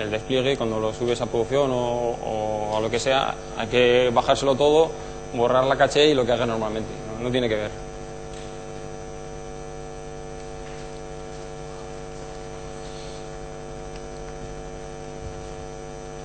el 0.00 0.10
despliegue, 0.10 0.56
cuando 0.56 0.78
lo 0.78 0.92
subes 0.92 1.20
a 1.20 1.26
producción 1.26 1.70
o, 1.72 2.74
a 2.76 2.80
lo 2.80 2.90
que 2.90 2.98
sea, 2.98 3.34
hay 3.56 3.68
que 3.68 4.10
bajárselo 4.12 4.54
todo, 4.54 4.90
borrar 5.34 5.64
la 5.64 5.76
caché 5.76 6.06
y 6.06 6.14
lo 6.14 6.24
que 6.24 6.32
haga 6.32 6.46
normalmente. 6.46 6.90
no, 7.20 7.30
tiene 7.30 7.48
que 7.48 7.56
ver. 7.56 7.70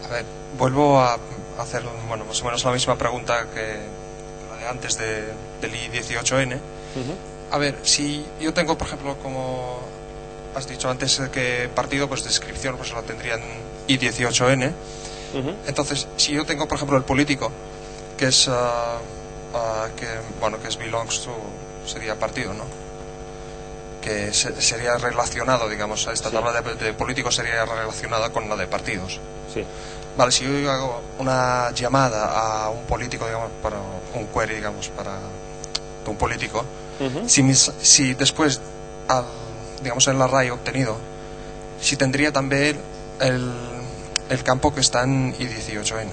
A 0.06 0.14
ver, 0.14 0.26
vuelvo 0.58 1.00
a 1.00 1.18
hacer 1.60 1.84
bueno, 2.08 2.26
más 2.26 2.42
o 2.42 2.46
menos 2.46 2.64
la 2.64 2.72
misma 2.72 2.96
pregunta 2.96 3.48
que 3.54 3.80
la 4.50 4.58
de 4.58 4.68
antes 4.68 4.98
de, 4.98 5.34
del 5.62 5.74
I18N. 5.74 6.60
A 7.52 7.58
ver, 7.58 7.78
si 7.84 8.26
yo 8.40 8.54
tengo, 8.54 8.78
por 8.78 8.88
ejemplo, 8.88 9.16
como 9.22 9.80
has 10.56 10.68
dicho 10.68 10.90
antes, 10.90 11.20
eh, 11.20 11.30
que 11.32 11.70
partido, 11.74 12.08
pues 12.08 12.24
descripción 12.24 12.78
pues 12.78 12.92
la 12.94 13.02
tendrían 13.02 13.42
I18N. 13.88 14.72
Entonces, 15.68 16.08
si 16.16 16.32
yo 16.34 16.46
tengo, 16.46 16.66
por 16.68 16.78
ejemplo, 16.78 16.96
el 16.98 17.04
político, 17.04 17.52
que 18.18 18.28
es, 18.28 18.48
ah, 18.48 18.98
ah, 19.54 19.88
que, 19.98 20.08
bueno, 20.40 20.62
que 20.62 20.70
es 20.70 20.78
belongs 20.78 21.24
to, 21.24 21.32
sería 21.86 22.16
partido, 22.18 22.54
¿no? 22.54 22.64
Que 24.02 24.32
se- 24.34 24.62
sería 24.62 24.98
relacionado, 24.98 25.68
digamos, 25.68 26.08
a 26.08 26.14
esta 26.14 26.30
Sí. 26.30 26.36
tabla 26.36 26.62
de, 26.62 26.76
de 26.76 26.94
políticos 26.94 27.36
sería 27.36 27.66
relacionada 27.66 28.30
con 28.32 28.48
la 28.48 28.56
de 28.56 28.68
partidos. 28.68 29.20
Sí. 29.54 29.64
Vale, 30.18 30.32
si 30.32 30.46
yo 30.46 30.72
hago 30.72 31.02
una 31.20 31.72
llamada 31.72 32.64
a 32.64 32.70
un 32.70 32.84
político, 32.86 33.26
digamos, 33.26 33.50
para 33.62 33.78
un 34.14 34.28
query, 34.28 34.56
digamos, 34.56 34.88
para 34.90 35.18
un 36.08 36.16
político, 36.16 36.64
si, 37.28 37.44
mis- 37.44 37.72
si 37.82 38.14
después, 38.14 38.62
al, 39.10 39.26
digamos, 39.82 40.08
el 40.08 40.22
array 40.22 40.50
obtenido, 40.52 40.96
si 41.82 41.98
tendría 41.98 42.32
también 42.32 42.80
el, 43.20 43.52
el 44.30 44.44
campo 44.44 44.74
que 44.74 44.82
está 44.82 45.04
en 45.04 45.34
I18N. 45.36 46.10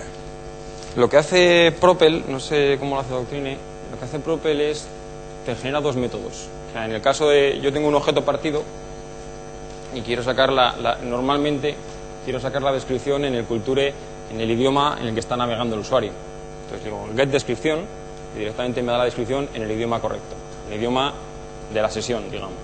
Lo 0.96 1.08
que 1.08 1.16
hace 1.16 1.72
Propel, 1.80 2.24
no 2.28 2.38
sé 2.40 2.76
cómo 2.78 2.96
lo 2.96 3.00
hace 3.00 3.10
Doctrine, 3.14 3.56
lo 3.90 3.98
que 3.98 4.04
hace 4.04 4.18
Propel 4.18 4.60
es, 4.60 4.86
te 5.46 5.54
genera 5.56 5.80
dos 5.80 5.96
métodos. 5.96 6.48
En 6.74 6.92
el 6.92 7.00
caso 7.00 7.28
de, 7.28 7.60
yo 7.60 7.72
tengo 7.72 7.88
un 7.88 7.94
objeto 7.94 8.24
partido 8.24 8.62
y 9.94 10.00
quiero 10.02 10.22
sacar 10.22 10.52
la, 10.52 10.76
la- 10.76 10.96
normalmente 10.96 11.74
quiero 12.24 12.40
sacar 12.40 12.62
la 12.62 12.72
descripción 12.72 13.24
en 13.24 13.34
el 13.34 13.44
culture, 13.44 13.92
en 14.30 14.40
el 14.40 14.50
idioma 14.50 14.96
en 15.00 15.08
el 15.08 15.14
que 15.14 15.20
está 15.20 15.36
navegando 15.36 15.74
el 15.74 15.80
usuario. 15.82 16.12
Entonces 16.64 16.84
digo, 16.84 17.06
get 17.16 17.28
descripción 17.28 17.80
y 18.34 18.38
directamente 18.38 18.82
me 18.82 18.92
da 18.92 18.98
la 18.98 19.04
descripción 19.04 19.48
en 19.54 19.62
el 19.62 19.70
idioma 19.72 20.00
correcto, 20.00 20.34
el 20.70 20.78
idioma 20.78 21.12
de 21.72 21.82
la 21.82 21.90
sesión, 21.90 22.30
digamos. 22.30 22.54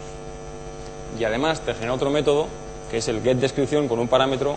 Y 1.18 1.24
además 1.24 1.60
te 1.60 1.74
genera 1.74 1.94
otro 1.94 2.10
método 2.10 2.46
que 2.90 2.98
es 2.98 3.08
el 3.08 3.22
get 3.22 3.36
descripción 3.38 3.88
con 3.88 3.98
un 3.98 4.08
parámetro 4.08 4.56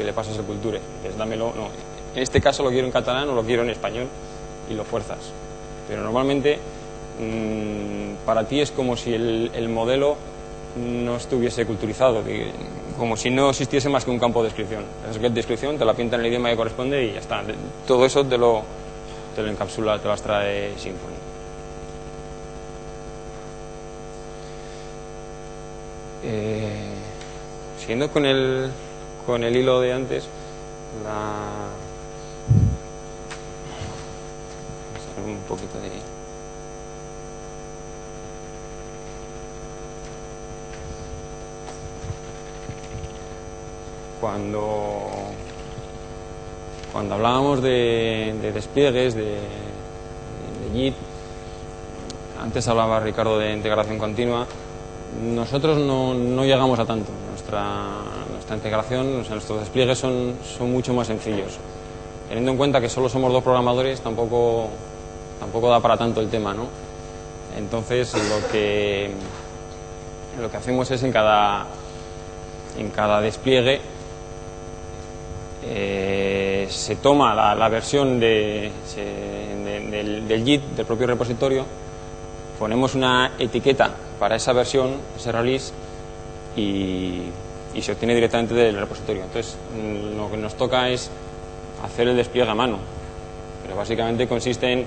que 0.00 0.06
le 0.06 0.12
pasas 0.14 0.38
al 0.38 0.44
culture. 0.44 0.80
Dices, 1.02 1.18
dámelo, 1.18 1.52
no, 1.54 1.68
en 2.14 2.22
este 2.22 2.40
caso 2.40 2.62
lo 2.62 2.70
quiero 2.70 2.86
en 2.86 2.92
catalán 2.92 3.28
o 3.28 3.34
lo 3.34 3.42
quiero 3.42 3.62
en 3.62 3.70
español 3.70 4.06
y 4.70 4.74
lo 4.74 4.84
fuerzas. 4.84 5.18
Pero 5.86 6.02
normalmente 6.02 6.58
mm, 7.20 8.24
para 8.24 8.44
ti 8.44 8.60
es 8.60 8.70
como 8.70 8.96
si 8.96 9.12
el, 9.14 9.50
el 9.54 9.68
modelo 9.68 10.16
no 10.76 11.16
estuviese 11.16 11.66
culturizado, 11.66 12.24
que- 12.24 12.50
como 12.98 13.16
si 13.16 13.30
no 13.30 13.50
existiese 13.50 13.88
más 13.88 14.04
que 14.04 14.10
un 14.10 14.18
campo 14.18 14.40
de 14.42 14.48
descripción. 14.48 14.84
Es 15.10 15.18
get 15.18 15.32
descripción, 15.32 15.76
te 15.78 15.84
la 15.84 15.94
pinta 15.94 16.16
en 16.16 16.22
el 16.22 16.28
idioma 16.28 16.50
que 16.50 16.56
corresponde 16.56 17.04
y 17.04 17.12
ya 17.12 17.20
está. 17.20 17.42
Todo 17.86 18.04
eso 18.06 18.24
te 18.24 18.36
lo, 18.38 18.62
te 19.36 19.42
lo 19.42 19.48
encapsula, 19.50 19.98
te 19.98 20.06
lo 20.08 20.14
extrae 20.14 20.72
Symfony. 20.78 21.18
Eh, 26.24 26.68
siguiendo 27.78 28.10
con 28.10 28.26
el, 28.26 28.70
con 29.26 29.44
el 29.44 29.56
hilo 29.56 29.80
de 29.80 29.92
antes, 29.92 30.24
la... 31.04 31.68
Un 35.26 35.36
poquito 35.48 35.78
de... 35.80 35.90
Cuando, 44.20 45.08
cuando 46.92 47.14
hablábamos 47.14 47.62
de, 47.62 48.36
de 48.42 48.52
despliegues, 48.52 49.14
de, 49.14 49.22
de 49.24 49.38
JIT, 50.74 50.94
antes 52.40 52.68
hablaba 52.68 53.00
Ricardo 53.00 53.38
de 53.38 53.52
integración 53.52 53.98
continua, 53.98 54.46
nosotros 55.22 55.78
no, 55.78 56.14
no 56.14 56.44
llegamos 56.44 56.78
a 56.78 56.84
tanto. 56.84 57.10
Nuestra, 57.30 57.86
nuestra 58.50 58.56
integración, 58.56 59.20
o 59.20 59.24
sea, 59.24 59.34
nuestros 59.34 59.60
despliegues 59.60 59.98
son, 59.98 60.34
son 60.58 60.72
mucho 60.72 60.92
más 60.92 61.06
sencillos. 61.06 61.56
Teniendo 62.28 62.50
en 62.50 62.56
cuenta 62.56 62.80
que 62.80 62.88
solo 62.88 63.08
somos 63.08 63.32
dos 63.32 63.42
programadores, 63.44 64.00
tampoco, 64.00 64.68
tampoco 65.38 65.68
da 65.68 65.78
para 65.80 65.96
tanto 65.96 66.20
el 66.20 66.28
tema, 66.28 66.52
¿no? 66.52 66.66
Entonces, 67.56 68.12
lo 68.14 68.50
que, 68.50 69.10
lo 70.40 70.50
que 70.50 70.56
hacemos 70.56 70.90
es 70.90 71.02
en 71.04 71.12
cada, 71.12 71.66
en 72.76 72.90
cada 72.90 73.20
despliegue 73.20 73.80
eh, 75.64 76.66
se 76.70 76.96
toma 76.96 77.34
la, 77.34 77.54
la 77.54 77.68
versión 77.68 78.18
de, 78.18 78.70
se- 78.86 79.00
de- 79.00 79.90
del, 79.90 80.26
del 80.28 80.44
JIT, 80.44 80.62
del 80.76 80.86
propio 80.86 81.06
repositorio, 81.06 81.64
ponemos 82.58 82.94
una 82.94 83.32
etiqueta 83.38 83.90
para 84.18 84.36
esa 84.36 84.52
versión, 84.52 84.94
ese 85.16 85.30
release, 85.32 85.72
y, 86.56 87.22
y 87.74 87.82
se 87.82 87.92
obtiene 87.92 88.14
directamente 88.14 88.54
del 88.54 88.76
repositorio. 88.78 89.22
Entonces, 89.24 89.56
mm, 89.76 90.16
lo 90.16 90.30
que 90.30 90.36
nos 90.36 90.54
toca 90.54 90.88
es 90.88 91.10
hacer 91.84 92.08
el 92.08 92.16
despliegue 92.16 92.50
a 92.50 92.54
mano, 92.54 92.78
pero 93.62 93.76
básicamente 93.76 94.26
consiste 94.26 94.72
en 94.72 94.84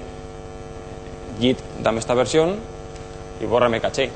Git, 1.39 1.57
dame 1.81 1.99
esta 1.99 2.13
versión 2.13 2.55
y 3.41 3.45
bórrame 3.45 3.79
caché. 3.81 4.09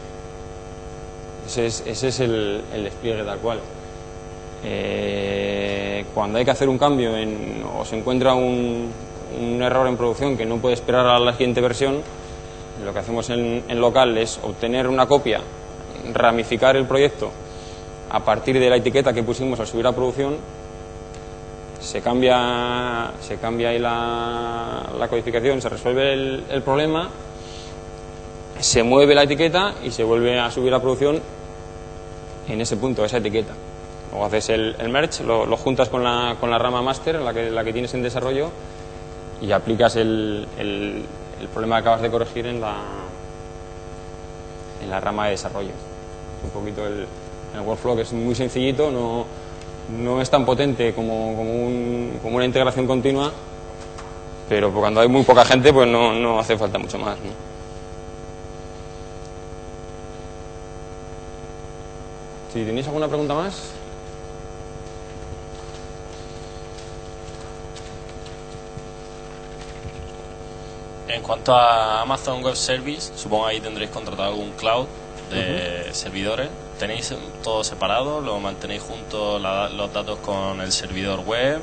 Ese 1.48 1.66
es, 1.66 1.84
ese 1.88 2.08
es 2.10 2.20
el, 2.20 2.62
despliegue 2.84 3.24
tal 3.24 3.40
cual. 3.40 3.60
Eh, 4.64 6.06
cuando 6.14 6.38
hay 6.40 6.46
que 6.46 6.52
hacer 6.52 6.68
un 6.68 6.78
cambio 6.78 7.16
en- 7.16 7.64
o 7.80 7.86
se 7.86 7.98
encuentra 7.98 8.34
un, 8.34 8.92
un 9.40 9.62
error 9.62 9.88
en 9.88 9.96
producción 9.98 10.36
que 10.38 10.46
no 10.46 10.58
puede 10.58 10.74
esperar 10.76 11.06
a 11.08 11.20
la 11.20 11.32
siguiente 11.32 11.62
versión, 11.62 12.02
lo 12.84 12.94
que 12.94 13.00
hacemos 13.00 13.30
en, 13.30 13.64
en 13.68 13.80
local 13.82 14.18
es 14.18 14.40
obtener 14.44 14.88
una 14.88 15.06
copia, 15.08 15.42
ramificar 16.14 16.76
el 16.76 16.86
proyecto 16.86 17.32
a 18.10 18.20
partir 18.24 18.60
de 18.60 18.70
la 18.70 18.78
etiqueta 18.78 19.14
que 19.14 19.24
pusimos 19.24 19.60
al 19.60 19.68
subir 19.68 19.86
a 19.88 19.92
producción, 19.92 20.38
se 21.80 22.02
cambia, 22.02 23.12
se 23.22 23.38
cambia 23.38 23.70
ahí 23.70 23.80
la, 23.80 24.84
la 24.98 25.08
codificación, 25.08 25.62
se 25.62 25.70
resuelve 25.70 26.14
el, 26.14 26.62
problema, 26.64 27.10
se 28.60 28.84
mueve 28.84 29.14
la 29.16 29.24
etiqueta 29.24 29.76
y 29.84 29.92
se 29.92 30.04
vuelve 30.04 30.40
a 30.40 30.50
subir 30.52 30.74
a 30.74 30.80
producción 30.82 31.20
en 32.48 32.62
ese 32.62 32.78
punto, 32.78 33.06
esa 33.06 33.18
etiqueta. 33.18 33.54
Luego 34.12 34.26
haces 34.26 34.50
el, 34.50 34.76
el 34.80 34.90
merge, 34.90 35.24
lo, 35.24 35.46
juntas 35.58 35.90
con 35.90 36.04
la, 36.04 36.36
con 36.40 36.50
la 36.50 36.58
rama 36.58 36.82
master, 36.82 37.16
la 37.22 37.34
que, 37.34 37.52
la 37.52 37.64
que 37.64 37.74
tienes 37.74 37.94
en 37.94 38.02
desarrollo, 38.04 38.50
y 39.42 39.52
aplicas 39.52 39.96
el, 39.98 40.48
el- 40.58 41.06
el 41.40 41.48
problema 41.50 41.76
que 41.76 41.82
acabas 41.82 42.02
de 42.02 42.10
corregir 42.10 42.48
en 42.48 42.60
la, 42.60 42.78
en 44.82 44.90
la 44.90 45.00
rama 45.00 45.26
de 45.26 45.32
desarrollo. 45.32 45.70
Es 45.70 46.46
un 46.46 46.50
poquito 46.50 46.84
el, 46.88 47.06
el 47.58 47.62
workflow 47.66 47.96
que 47.96 48.02
es 48.04 48.14
muy 48.14 48.36
sencillito, 48.36 48.92
no, 48.92 49.26
no 50.02 50.22
es 50.22 50.30
tan 50.30 50.46
potente 50.46 50.94
como, 50.94 51.36
como, 51.36 51.52
un- 51.54 52.20
como 52.22 52.36
una 52.38 52.46
integración 52.46 52.88
continua, 52.88 53.32
pero 54.50 54.72
cuando 54.72 55.02
hay 55.02 55.08
muy 55.08 55.24
poca 55.24 55.44
gente 55.46 55.74
pues 55.74 55.88
no, 55.88 56.14
no 56.14 56.40
hace 56.40 56.58
falta 56.58 56.78
mucho 56.78 56.98
más. 56.98 57.18
¿no? 57.20 57.48
Si 62.54 62.64
tenéis 62.64 62.88
alguna 62.88 63.08
pregunta 63.08 63.34
más. 63.34 63.72
En 71.08 71.22
cuanto 71.22 71.54
a 71.56 72.02
Amazon 72.02 72.44
Web 72.44 72.56
Service, 72.56 73.12
supongo 73.16 73.48
ahí 73.48 73.62
tendréis 73.62 73.90
contratado 73.92 74.30
algún 74.30 74.52
cloud 74.52 74.88
de 75.32 75.90
servidores. 75.94 76.50
¿Tenéis 76.80 77.14
todo 77.44 77.64
separado? 77.64 78.22
¿Lo 78.22 78.40
mantenéis 78.40 78.84
juntos 78.84 79.42
los 79.42 79.94
datos 79.94 80.20
con 80.20 80.62
el 80.62 80.72
servidor 80.72 81.22
web? 81.22 81.60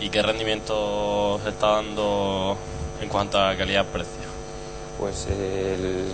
¿Y 0.00 0.10
qué 0.10 0.20
rendimiento 0.20 1.34
os 1.34 1.46
está 1.46 1.76
dando 1.76 2.56
en 3.00 3.08
cuanto 3.08 3.38
a 3.40 3.56
calidad-precio? 3.56 4.26
Pues 4.98 5.26
el... 5.28 6.12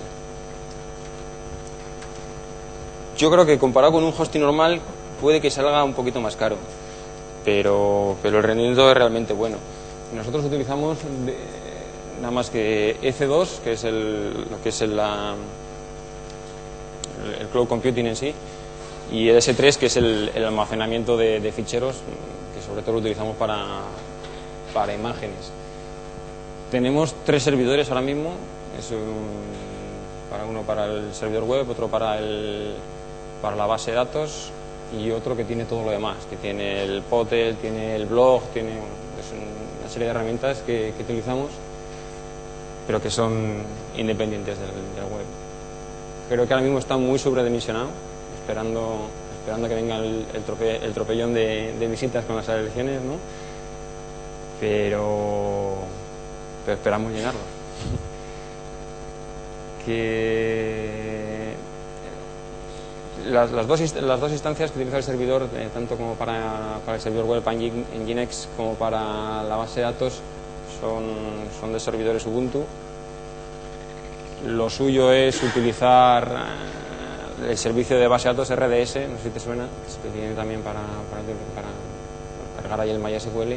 Yo 3.19 3.31
creo 3.31 3.45
que 3.45 3.59
comparado 3.59 3.93
con 3.95 4.05
un 4.05 4.15
hosting 4.17 4.41
normal 4.43 4.81
puede 5.21 5.41
que 5.41 5.51
salga 5.51 5.83
un 5.85 5.95
poquito 5.95 6.21
más 6.21 6.37
caro, 6.37 6.57
pero, 7.45 8.17
pero 8.23 8.39
el 8.39 8.45
rendimiento 8.45 8.89
es 8.91 8.97
realmente 8.97 9.33
bueno. 9.33 9.57
Nosotros 10.15 10.45
utilizamos 10.45 10.99
de- 11.27 11.37
nada 12.21 12.31
más 12.31 12.51
que 12.51 12.97
EC2, 13.03 13.59
que 13.65 13.73
es 13.73 13.85
el, 13.85 14.47
que 14.63 14.69
es 14.71 14.81
el, 14.83 14.97
la- 14.97 15.35
el 17.41 17.47
cloud 17.49 17.69
computing 17.69 18.07
en 18.07 18.17
sí, 18.17 18.35
y 19.11 19.29
el 19.29 19.37
S3, 19.37 19.77
que 19.77 19.87
es 19.87 19.97
el, 19.97 20.31
almacenamiento 20.37 21.17
de, 21.17 21.53
ficheros, 21.55 21.97
que 22.55 22.63
sobre 22.67 22.83
todo 22.83 22.93
lo 22.93 22.99
utilizamos 22.99 23.37
para, 23.37 23.81
para 24.73 24.95
imágenes. 24.95 25.51
Tenemos 26.71 27.15
tres 27.25 27.43
servidores 27.43 27.89
ahora 27.91 28.01
mismo, 28.01 28.37
para 30.31 30.47
uno 30.47 30.63
para 30.63 30.87
el 30.87 31.15
servidor 31.15 31.45
web, 31.45 31.69
otro 31.69 31.89
para, 31.89 32.19
el, 32.19 32.75
para 33.43 33.57
la 33.57 33.67
base 33.67 33.91
de 33.91 33.99
datos 33.99 34.51
y 34.99 35.11
otro 35.11 35.37
que 35.37 35.45
tiene 35.45 35.67
todo 35.67 35.85
lo 35.85 35.91
demás, 35.91 36.17
que 36.31 36.37
tiene 36.37 36.83
el 36.83 37.03
Potel, 37.03 37.57
tiene 37.57 37.97
el 37.97 38.07
blog, 38.07 38.43
tiene 38.53 38.71
una 38.71 39.91
serie 39.91 40.07
de 40.07 40.11
herramientas 40.11 40.63
que, 40.65 40.95
utilizamos, 40.99 41.51
pero 42.87 43.03
que 43.03 43.11
son 43.11 43.63
independientes 43.97 44.59
del 44.59 45.05
web. 45.05 45.27
Creo 46.29 46.47
que 46.47 46.55
ahora 46.55 46.65
mismo 46.65 46.79
está 46.79 46.97
muy 46.97 47.19
sobredimensionado, 47.19 47.89
esperando, 48.41 49.09
esperando 49.41 49.69
que 49.69 49.75
venga 49.75 49.97
el, 49.99 50.25
el, 50.33 50.45
trope- 50.47 50.83
el 50.83 50.93
tropellón 50.95 51.35
de, 51.35 51.75
visitas 51.91 52.25
con 52.25 52.37
las 52.37 52.49
elecciones, 52.49 53.03
¿no? 53.03 53.15
Pero, 54.61 55.79
pero 56.65 56.77
esperamos 56.77 57.13
llenarlo. 57.13 57.41
Que 59.85 61.55
las, 63.27 63.51
las 63.51 63.67
dos, 63.67 63.95
las 63.97 64.21
dos 64.21 64.31
instancias 64.33 64.71
que 64.71 64.79
utiliza 64.79 64.99
el 64.99 65.03
servidor, 65.03 65.49
eh, 65.57 65.69
tanto 65.75 65.97
como 65.97 66.15
para, 66.15 66.79
para 66.85 66.97
el 66.97 67.03
servidor 67.03 67.27
web 67.27 67.43
en 67.49 68.05
Nginx 68.05 68.49
como 68.57 68.75
para 68.75 69.43
la 69.43 69.57
base 69.57 69.81
de 69.81 69.87
datos, 69.87 70.21
son, 70.81 71.03
son 71.61 71.73
de 71.73 71.81
servidores 71.81 72.25
Ubuntu. 72.27 72.65
Lo 74.47 74.69
suyo 74.69 75.13
es 75.13 75.41
utilizar 75.43 76.47
eh, 77.45 77.51
el 77.51 77.59
servicio 77.59 77.97
de 77.97 78.09
base 78.09 78.29
de 78.29 78.35
datos 78.35 78.51
RDS, 78.51 79.09
no 79.09 79.17
sé 79.17 79.25
si 79.25 79.31
te 79.31 79.39
suena, 79.39 79.67
que 80.03 80.09
tiene 80.09 80.35
también 80.35 80.63
para, 80.63 80.81
cargar 82.57 82.81
ahí 82.81 82.91
el 82.91 82.99
MySQL, 82.99 83.55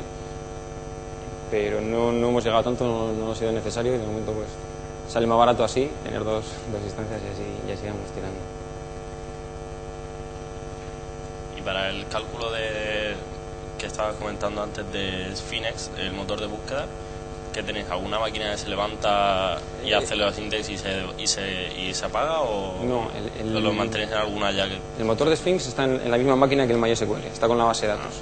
pero 1.49 1.81
no, 1.81 2.11
no 2.11 2.29
hemos 2.29 2.43
llegado 2.43 2.63
tanto, 2.63 2.85
no, 2.85 3.13
no 3.13 3.31
ha 3.31 3.35
sido 3.35 3.51
necesario 3.51 3.95
y 3.95 3.97
de 3.97 4.05
momento 4.05 4.31
pues 4.31 4.47
sale 5.09 5.25
más 5.25 5.39
barato 5.39 5.63
así, 5.63 5.89
tener 6.03 6.23
dos, 6.23 6.45
dos 6.71 6.81
instancias 6.83 7.21
y 7.21 7.33
así, 7.33 7.43
y 7.67 7.71
así 7.71 7.87
vamos 7.87 8.11
tirando. 8.13 8.39
Y 11.57 11.61
para 11.61 11.89
el 11.89 12.07
cálculo 12.07 12.51
de 12.51 13.15
que 13.79 13.87
estabas 13.87 14.15
comentando 14.17 14.61
antes 14.61 14.91
de 14.91 15.33
Finex, 15.35 15.89
el 15.97 16.13
motor 16.13 16.39
de 16.39 16.45
búsqueda, 16.45 16.85
¿qué 17.55 17.63
tenéis? 17.63 17.85
¿Alguna 17.89 18.19
máquina 18.19 18.51
que 18.51 18.57
se 18.57 18.67
levanta 18.67 19.57
y 19.83 19.93
hace 19.93 20.15
los 20.15 20.37
index 20.37 20.69
y 20.69 20.77
se, 20.77 20.89
y 21.17 21.25
se, 21.25 21.73
y 21.79 21.93
se 21.93 22.05
apaga 22.05 22.41
o 22.41 22.83
No, 22.83 23.07
el- 23.39 23.47
el- 23.55 23.63
lo 23.63 23.71
mantenéis 23.73 24.11
en 24.11 24.17
alguna 24.17 24.51
ya 24.51 24.67
que 24.67 24.77
El 24.99 25.05
motor 25.05 25.29
de 25.29 25.35
Sphinx 25.37 25.67
está 25.67 25.85
en, 25.85 26.01
en 26.01 26.11
la 26.11 26.17
misma 26.17 26.35
máquina 26.35 26.67
que 26.67 26.73
el 26.73 26.79
MySQL, 26.79 27.23
está 27.31 27.47
con 27.47 27.57
la 27.57 27.63
base 27.63 27.87
de 27.87 27.93
datos. 27.93 28.13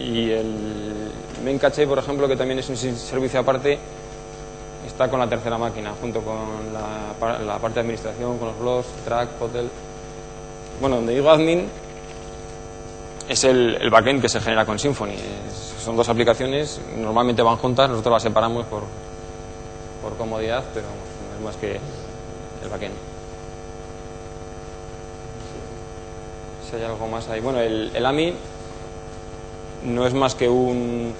Y 0.00 0.30
el 0.30 1.10
Memcache, 1.44 1.86
por 1.86 1.98
ejemplo, 1.98 2.26
que 2.26 2.36
también 2.36 2.58
es 2.58 2.68
un 2.68 2.76
servicio 2.76 3.40
aparte, 3.40 3.78
está 4.86 5.08
con 5.10 5.20
la 5.20 5.28
tercera 5.28 5.58
máquina, 5.58 5.92
junto 6.00 6.22
con 6.22 6.72
la, 6.72 7.38
la 7.40 7.58
parte 7.58 7.74
de 7.74 7.80
administración, 7.80 8.38
con 8.38 8.48
los 8.48 8.58
blogs, 8.58 8.86
track, 9.04 9.28
hotel. 9.42 9.68
Bueno, 10.80 10.96
donde 10.96 11.14
digo 11.14 11.30
admin 11.30 11.68
es 13.28 13.44
el, 13.44 13.76
el 13.80 13.90
backend 13.90 14.22
que 14.22 14.28
se 14.28 14.40
genera 14.40 14.64
con 14.64 14.78
Symfony. 14.78 15.10
Es- 15.14 15.67
son 15.82 15.96
dos 15.96 16.08
aplicaciones, 16.08 16.80
normalmente 16.96 17.42
van 17.42 17.56
juntas, 17.56 17.88
nosotros 17.88 18.12
las 18.14 18.22
separamos 18.22 18.66
por, 18.66 18.82
por 20.02 20.16
comodidad, 20.16 20.64
pero 20.74 20.86
no 20.86 21.36
es 21.38 21.44
más 21.44 21.56
que 21.56 21.78
el 22.62 22.68
backend. 22.68 22.94
si 26.68 26.76
hay 26.76 26.82
algo 26.84 27.06
más 27.06 27.28
ahí. 27.28 27.40
Bueno, 27.40 27.60
el, 27.60 27.90
el 27.94 28.04
AMI 28.04 28.34
no 29.84 30.06
es 30.06 30.12
más 30.12 30.34
que 30.34 30.48
un, 30.48 31.14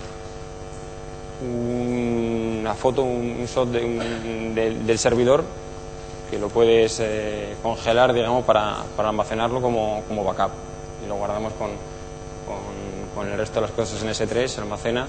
un- 1.43 2.59
una 2.61 2.75
foto, 2.75 3.03
un, 3.03 3.47
shot 3.47 3.69
de 3.71 3.85
un- 3.85 4.55
del 4.55 4.99
servidor 4.99 5.43
que 6.31 6.39
lo 6.39 6.49
puedes 6.49 6.99
eh, 7.01 7.57
congelar, 7.63 8.13
digamos, 8.13 8.45
para, 8.45 8.83
para 8.97 9.09
almacenarlo 9.09 9.63
como, 9.63 10.03
como 10.07 10.23
backup. 10.25 10.51
Y 11.03 11.09
lo 11.09 11.15
guardamos 11.17 11.55
con, 11.55 11.71
con, 13.19 13.29
el 13.29 13.37
resto 13.39 13.57
de 13.57 13.67
las 13.67 13.71
cosas 13.73 14.03
en 14.03 14.09
S3, 14.09 14.47
se 14.47 14.61
almacena. 14.61 15.07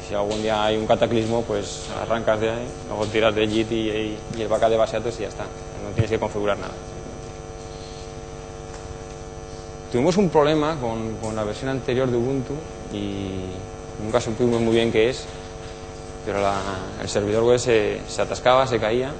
Y 0.00 0.08
si 0.08 0.14
algún 0.14 0.40
día 0.42 0.64
hay 0.64 0.76
un 0.76 0.86
cataclismo, 0.86 1.42
pues 1.42 1.84
arrancas 2.00 2.40
de 2.40 2.50
ahí, 2.50 2.66
luego 2.88 3.06
tiras 3.06 3.34
de 3.34 3.46
JIT 3.48 3.72
y, 3.72 3.74
y- 3.90 4.18
el 4.40 4.48
backup 4.48 4.68
de 4.70 4.76
base 4.76 4.98
datos 4.98 5.14
y 5.18 5.22
ya 5.22 5.28
está. 5.28 5.44
No 5.44 5.90
tienes 5.94 6.10
que 6.10 6.18
configurar 6.18 6.58
nada. 6.58 6.72
Tuvimos 9.90 10.16
un 10.16 10.30
problema 10.30 10.76
con, 10.80 11.16
con 11.16 11.36
la 11.36 11.44
versión 11.44 11.68
anterior 11.70 12.10
de 12.10 12.16
Ubuntu 12.16 12.54
y 12.94 13.26
nunca 14.02 14.20
supimos 14.20 14.60
muy 14.60 14.74
bien 14.74 14.90
qué 14.90 15.10
es, 15.10 15.24
pero 16.24 16.40
la- 16.40 16.60
el 17.02 17.08
servidor 17.08 17.42
web 17.44 17.58
se, 17.58 18.00
se 18.08 18.22
atascaba, 18.22 18.66
se 18.66 18.78
caía. 18.78 19.12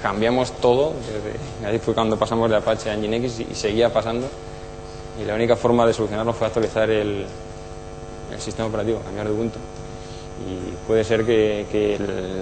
Cambiamos 0.00 0.52
todo, 0.60 0.92
desde, 1.00 1.66
ahí 1.66 1.78
fue 1.78 1.94
cuando 1.94 2.16
pasamos 2.18 2.50
de 2.50 2.56
Apache 2.56 2.90
a 2.90 2.96
Nginx 2.96 3.40
y, 3.40 3.48
y 3.50 3.54
seguía 3.54 3.92
pasando. 3.92 4.28
Y 5.20 5.24
la 5.24 5.34
única 5.34 5.56
forma 5.56 5.86
de 5.86 5.92
solucionarlo 5.92 6.32
fue 6.32 6.46
actualizar 6.46 6.90
el, 6.90 7.26
sistema 8.38 8.68
operativo, 8.68 9.00
cambiar 9.00 9.28
de 9.28 9.32
Ubuntu. 9.32 9.58
Y 10.48 10.86
puede 10.86 11.04
ser 11.04 11.24
que, 11.24 11.98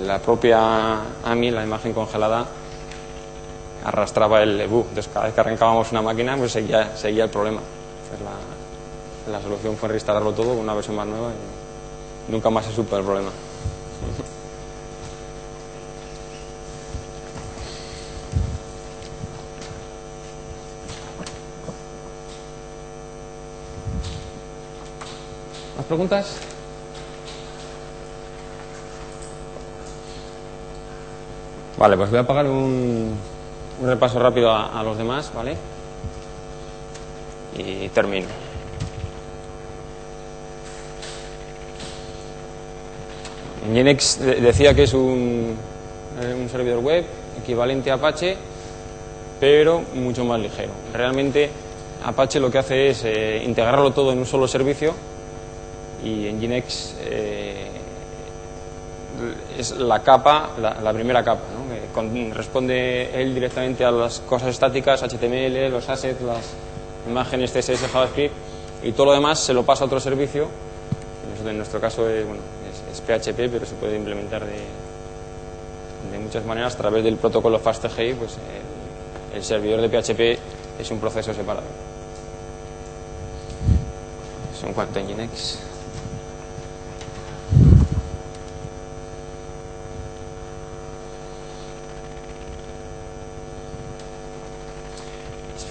la 0.07 0.19
propia 0.19 1.01
AMI, 1.25 1.51
la 1.51 1.65
imagen 1.65 1.93
congelada, 1.93 2.47
arrastraba 3.85 4.43
el 4.43 4.67
bug. 4.69 4.87
Entonces, 4.89 5.11
cada 5.13 5.27
vez 5.27 5.35
que 5.35 5.41
arrancábamos 5.41 5.91
una 5.93 6.03
máquina, 6.03 6.37
pues 6.37 6.53
seguía, 6.53 6.97
seguía 6.97 7.25
el 7.25 7.31
problema. 7.31 7.61
Entonces, 8.05 8.25
la, 8.25 9.33
la 9.33 9.41
solución 9.41 9.77
fue 9.77 9.89
reinstalarlo 9.89 10.33
todo 10.33 10.49
con 10.49 10.59
una 10.59 10.75
versión 10.75 10.97
más 10.97 11.07
nueva 11.07 11.31
y 12.29 12.33
nunca 12.33 12.51
más 12.51 12.67
se 12.67 12.73
supo 12.73 12.97
el 12.97 13.05
problema. 13.05 13.31
¿Más 25.77 25.82
preguntas? 25.93 26.37
Vale, 31.77 31.97
pues 31.97 32.11
voy 32.11 32.19
a 32.21 32.27
pagar 32.27 32.47
un, 32.47 33.15
un 33.81 33.87
repaso 33.87 34.19
rápido 34.19 34.51
a, 34.53 34.83
los 34.83 34.97
demás, 34.97 35.31
¿vale? 35.35 35.55
Y 37.59 37.89
termino. 37.91 38.27
Nginx 43.71 44.19
de- 44.19 44.41
decía 44.41 44.75
que 44.75 44.85
es 44.85 44.95
un, 44.95 45.55
eh, 46.21 46.35
un 46.41 46.49
servidor 46.49 46.81
web 46.81 47.05
equivalente 47.41 47.91
a 47.91 47.95
Apache, 47.95 48.37
pero 49.41 49.83
mucho 49.95 50.25
más 50.25 50.41
ligero. 50.41 50.73
Realmente 50.93 51.51
Apache 52.05 52.41
lo 52.41 52.51
que 52.51 52.59
hace 52.59 52.89
es 52.91 53.03
eh, 53.05 53.43
integrarlo 53.45 53.93
todo 53.93 54.13
en 54.13 54.19
un 54.19 54.27
solo 54.27 54.49
servicio 54.49 54.95
y 56.05 56.27
en 56.27 56.39
Nginx 56.39 56.95
eh, 57.01 57.69
es 59.59 59.71
la 59.77 60.03
capa, 60.03 60.51
la, 60.61 60.81
la 60.81 60.93
primera 60.93 61.23
capa, 61.23 61.43
¿no? 61.57 61.73
que 61.73 61.81
con- 61.93 62.31
responde 62.33 63.11
él 63.21 63.35
directamente 63.35 63.85
a 63.85 63.91
las 63.91 64.21
cosas 64.21 64.49
estáticas, 64.49 65.03
HTML, 65.03 65.71
los 65.71 65.89
assets, 65.89 66.21
las 66.23 66.55
imágenes 67.09 67.53
CSS, 67.53 67.87
JavaScript 67.93 68.35
y 68.83 68.93
todo 68.93 69.07
lo 69.07 69.13
demás 69.13 69.39
se 69.39 69.53
lo 69.55 69.65
pasa 69.65 69.85
a 69.85 69.87
otro 69.87 70.01
servicio. 70.01 70.49
En 71.47 71.57
nuestro 71.57 71.81
caso 71.81 72.09
es, 72.09 72.25
bueno, 72.27 72.41
es, 72.91 72.99
es 72.99 73.01
PHP, 73.01 73.51
pero 73.51 73.67
se 73.67 73.75
puede 73.75 73.97
implementar 73.97 74.45
de, 74.45 74.53
de 76.13 76.19
muchas 76.19 76.45
maneras 76.45 76.75
a 76.75 76.79
través 76.79 77.03
del 77.03 77.17
protocolo 77.17 77.59
FastAGI, 77.59 78.15
pues 78.15 78.37
el, 79.33 79.37
el 79.39 79.45
servidor 79.45 79.81
de 79.81 79.89
PHP 79.89 80.81
es 80.81 80.91
un 80.91 80.99
proceso 81.01 81.35
separado. 81.35 81.67
Cuanto 84.75 85.01
a 85.01 85.03
Nginx. 85.03 85.59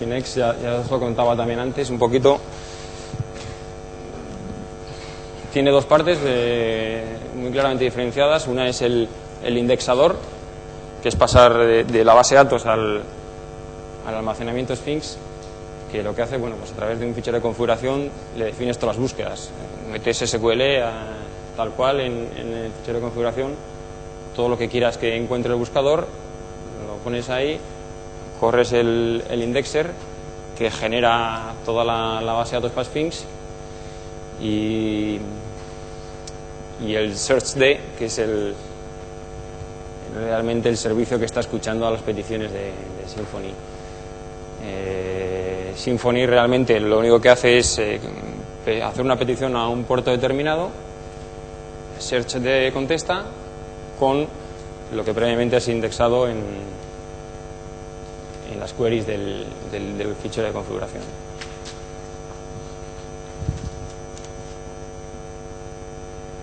Finex, 0.01 0.33
ya, 0.33 0.55
os 0.83 0.89
lo 0.89 0.99
contaba 0.99 1.35
también 1.35 1.59
antes, 1.59 1.91
un 1.91 1.99
poquito. 1.99 2.39
Tiene 5.53 5.69
dos 5.69 5.85
partes 5.85 6.17
eh, 6.25 7.03
muy 7.35 7.51
claramente 7.51 7.83
diferenciadas. 7.83 8.47
Una 8.47 8.67
es 8.67 8.81
el, 8.81 9.07
indexador, 9.45 10.17
que 11.03 11.09
es 11.09 11.15
pasar 11.15 11.55
de, 11.55 12.03
la 12.03 12.15
base 12.15 12.33
de 12.33 12.43
datos 12.43 12.65
al, 12.65 13.03
al 14.07 14.15
almacenamiento 14.15 14.75
Sphinx, 14.75 15.17
que 15.91 16.01
lo 16.01 16.15
que 16.15 16.23
hace, 16.23 16.37
bueno, 16.37 16.55
pues 16.55 16.71
a 16.71 16.75
través 16.75 16.99
de 16.99 17.05
un 17.05 17.13
fichero 17.13 17.37
de 17.37 17.41
configuración 17.43 18.09
le 18.37 18.45
defines 18.45 18.79
todas 18.79 18.95
las 18.95 19.01
búsquedas. 19.01 19.51
Metes 19.91 20.17
SQL 20.17 20.61
tal 21.55 21.69
cual 21.71 21.99
en 21.99 22.27
el 22.37 22.71
fichero 22.79 22.97
de 22.97 23.01
configuración, 23.01 23.51
todo 24.35 24.49
lo 24.49 24.57
que 24.57 24.67
quieras 24.67 24.97
que 24.97 25.15
encuentre 25.15 25.51
el 25.51 25.59
buscador, 25.59 26.07
lo 26.87 26.95
pones 27.03 27.29
ahí, 27.29 27.59
corres 28.41 28.73
el, 28.73 29.23
el 29.29 29.43
indexer 29.43 29.91
que 30.57 30.71
genera 30.71 31.53
toda 31.63 31.85
la, 31.85 32.33
base 32.33 32.55
de 32.55 32.61
datos 32.61 32.71
para 32.71 32.85
Sphinx 32.85 33.23
y, 34.41 35.19
y 36.83 36.95
el 36.95 37.15
searchd 37.15 37.61
que 37.97 38.05
es 38.05 38.17
el 38.17 38.55
realmente 40.15 40.69
el 40.69 40.77
servicio 40.77 41.19
que 41.19 41.25
está 41.25 41.41
escuchando 41.41 41.85
a 41.85 41.91
las 41.91 42.01
peticiones 42.01 42.51
de, 42.51 42.59
de 42.63 43.07
Symfony. 43.07 43.53
Eh, 44.63 45.73
Symfony 45.75 46.25
realmente 46.25 46.79
lo 46.79 46.97
único 46.97 47.21
que 47.21 47.29
hace 47.29 47.59
es 47.59 47.77
eh, 47.77 47.99
hacer 48.83 49.05
una 49.05 49.17
petición 49.17 49.55
a 49.55 49.67
un 49.67 49.83
puerto 49.83 50.09
determinado, 50.09 50.69
Search 51.99 52.41
te 52.41 52.71
contesta 52.73 53.23
con 53.99 54.25
lo 54.93 55.05
que 55.05 55.13
previamente 55.13 55.55
has 55.55 55.67
indexado 55.67 56.27
en, 56.27 56.80
en 58.51 58.59
las 58.59 58.73
queries 58.73 59.05
del, 59.07 59.45
del- 59.71 60.15
fichero 60.21 60.47
de 60.47 60.53
configuración. 60.53 61.03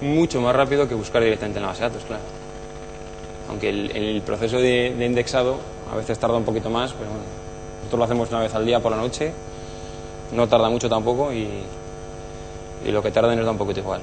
Mucho 0.01 0.41
más 0.41 0.55
rápido 0.55 0.87
que 0.89 0.95
buscar 0.95 1.23
directamente 1.23 1.59
en 1.59 1.63
la 1.63 1.69
base 1.71 1.83
de 1.83 1.89
datos, 1.89 2.05
claro. 2.05 2.23
Aunque 3.49 3.69
el, 3.71 4.23
proceso 4.25 4.59
de, 4.59 4.95
de 4.97 5.07
indexado 5.07 5.57
a 5.93 5.97
veces 5.97 6.19
tarda 6.19 6.37
un 6.37 6.45
poquito 6.45 6.71
más, 6.71 6.93
pero 6.93 7.07
bueno, 7.11 7.25
nosotros 7.79 7.99
lo 7.99 8.05
hacemos 8.05 8.29
una 8.31 8.41
vez 8.41 8.55
al 8.55 8.65
día 8.65 8.79
por 8.81 8.93
la 8.93 8.99
noche, 8.99 9.33
no 10.33 10.47
tarda 10.47 10.69
mucho 10.69 10.89
tampoco 10.89 11.33
y, 11.33 11.49
y 12.87 12.91
lo 12.93 13.03
que 13.03 13.11
tarda 13.11 13.35
nos 13.35 13.45
da 13.45 13.51
un 13.51 13.59
poquito 13.59 13.81
igual. 13.81 14.01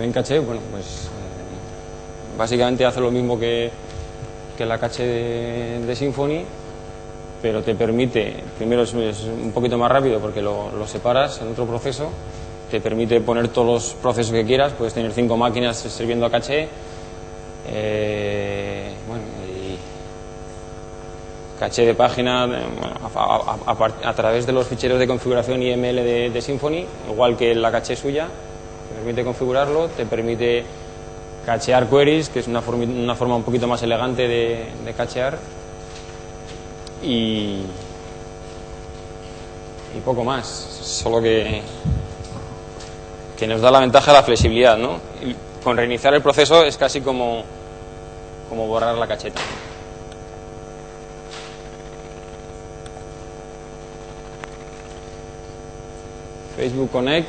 En 0.00 0.12
caché, 0.12 0.38
bueno, 0.38 0.62
pues 0.70 1.06
eh, 1.06 1.29
básicamente 2.36 2.84
hace 2.84 3.00
lo 3.00 3.10
mismo 3.10 3.38
que, 3.38 3.70
la 4.58 4.78
caché 4.78 5.06
de, 5.06 5.86
de 5.86 5.96
Symfony, 5.96 6.44
pero 7.40 7.62
te 7.62 7.74
permite, 7.74 8.34
primero 8.58 8.82
es, 8.82 8.92
es 8.94 9.22
un 9.24 9.52
poquito 9.52 9.78
más 9.78 9.90
rápido 9.90 10.20
porque 10.20 10.42
lo, 10.42 10.70
separas 10.86 11.40
en 11.40 11.48
otro 11.48 11.66
proceso, 11.66 12.10
te 12.70 12.80
permite 12.80 13.20
poner 13.20 13.48
todos 13.48 13.66
los 13.66 13.94
procesos 13.94 14.32
que 14.32 14.44
quieras, 14.44 14.72
puedes 14.74 14.94
tener 14.94 15.12
cinco 15.12 15.36
máquinas 15.36 15.78
sirviendo 15.78 16.26
a 16.26 16.30
caché, 16.30 16.68
eh, 17.72 18.92
bueno, 19.08 19.24
caché 21.58 21.84
de 21.84 21.94
página 21.94 22.46
eh, 22.46 24.04
a 24.04 24.14
través 24.14 24.46
de 24.46 24.52
los 24.52 24.66
ficheros 24.66 24.98
de 24.98 25.06
configuración 25.06 25.62
IML 25.62 25.96
de, 25.96 26.30
de 26.30 26.42
Symfony, 26.42 26.84
igual 27.10 27.36
que 27.36 27.54
la 27.54 27.70
caché 27.70 27.96
suya, 27.96 28.28
te 28.88 28.94
permite 28.96 29.24
configurarlo, 29.24 29.88
te 29.88 30.06
permite 30.06 30.64
cachear 31.50 31.88
queries, 31.88 32.28
que 32.28 32.38
es 32.38 32.46
una, 32.46 32.62
forma- 32.62 32.84
una 32.84 33.16
forma 33.16 33.34
un 33.34 33.42
poquito 33.42 33.66
más 33.66 33.82
elegante 33.82 34.28
de, 34.28 34.94
cachear, 34.96 35.36
y, 37.02 37.62
y 39.96 40.00
poco 40.04 40.22
más, 40.22 40.46
solo 40.46 41.20
que, 41.20 41.60
que 43.36 43.48
nos 43.48 43.60
da 43.60 43.72
la 43.72 43.80
ventaja 43.80 44.12
de 44.12 44.18
la 44.18 44.22
flexibilidad, 44.22 44.76
¿no? 44.78 45.00
Y 45.26 45.34
con 45.64 45.76
reiniciar 45.76 46.14
el 46.14 46.22
proceso 46.22 46.62
es 46.62 46.76
casi 46.76 47.00
como, 47.00 47.42
como 48.48 48.68
borrar 48.68 48.94
la 48.96 49.08
cacheta. 49.08 49.40
Facebook 56.56 56.90
Connect, 56.90 57.28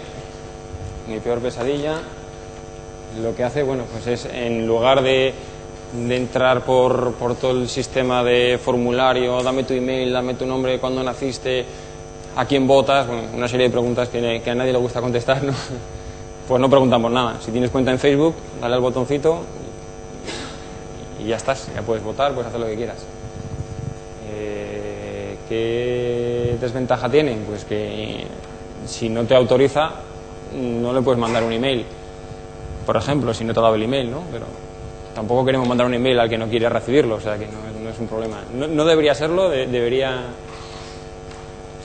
mi 1.07 1.19
peor 1.19 1.39
pesadilla, 1.39 2.01
lo 3.19 3.35
que 3.35 3.43
hace, 3.43 3.63
bueno, 3.63 3.83
pues 3.91 4.07
es 4.07 4.25
en 4.25 4.65
lugar 4.65 5.01
de, 5.01 5.33
entrar 6.09 6.63
por, 6.63 7.13
por 7.15 7.35
todo 7.35 7.51
el 7.51 7.67
sistema 7.67 8.23
de 8.23 8.57
formulario, 8.63 9.41
dame 9.43 9.63
tu 9.63 9.73
email, 9.73 10.13
dame 10.13 10.35
tu 10.35 10.45
nombre, 10.45 10.79
cuándo 10.79 11.03
naciste, 11.03 11.65
a 12.35 12.45
quién 12.45 12.65
votas, 12.65 13.07
bueno, 13.07 13.23
una 13.35 13.47
serie 13.47 13.67
de 13.67 13.71
preguntas 13.71 14.07
que, 14.07 14.41
que 14.43 14.51
a 14.51 14.55
nadie 14.55 14.71
le 14.71 14.79
gusta 14.79 15.01
contestar, 15.01 15.41
pues 16.47 16.61
no 16.61 16.69
preguntamos 16.69 17.11
nada. 17.11 17.37
Si 17.41 17.51
tienes 17.51 17.69
cuenta 17.69 17.91
en 17.91 17.99
Facebook, 17.99 18.35
dale 18.61 18.75
al 18.75 18.81
botoncito 18.81 19.41
y 21.19 21.27
ya 21.27 21.35
estás, 21.35 21.69
ya 21.73 21.81
puedes 21.81 22.03
votar, 22.03 22.33
puedes 22.33 22.47
hacer 22.47 22.59
lo 22.59 22.67
que 22.67 22.75
quieras. 22.75 22.97
Eh, 24.33 25.37
¿Qué 25.49 26.57
desventaja 26.59 27.09
tiene? 27.09 27.37
Pues 27.47 27.65
que 27.65 28.25
si 28.85 29.09
no 29.09 29.25
te 29.25 29.35
autoriza, 29.35 29.91
no 30.55 30.93
le 30.93 31.01
puedes 31.01 31.19
mandar 31.19 31.43
un 31.43 31.51
email. 31.51 31.85
Por 32.85 32.97
ejemplo, 32.97 33.33
si 33.33 33.43
no 33.43 33.53
te 33.53 33.59
ha 33.59 33.63
dado 33.63 33.75
el 33.75 33.83
email, 33.83 34.09
¿no? 34.11 34.23
Pero 34.31 34.45
tampoco 35.15 35.45
queremos 35.45 35.67
mandar 35.67 35.85
un 35.87 35.93
email 35.93 36.19
al 36.19 36.29
que 36.29 36.37
no 36.37 36.47
quiere 36.47 36.67
recibirlo, 36.69 37.15
o 37.15 37.19
sea 37.19 37.37
que 37.37 37.47
no, 37.47 37.89
es 37.89 37.99
un 37.99 38.07
problema. 38.07 38.37
No, 38.53 38.67
no 38.67 38.85
debería 38.85 39.13
serlo, 39.13 39.49
de- 39.49 39.67
debería, 39.67 40.21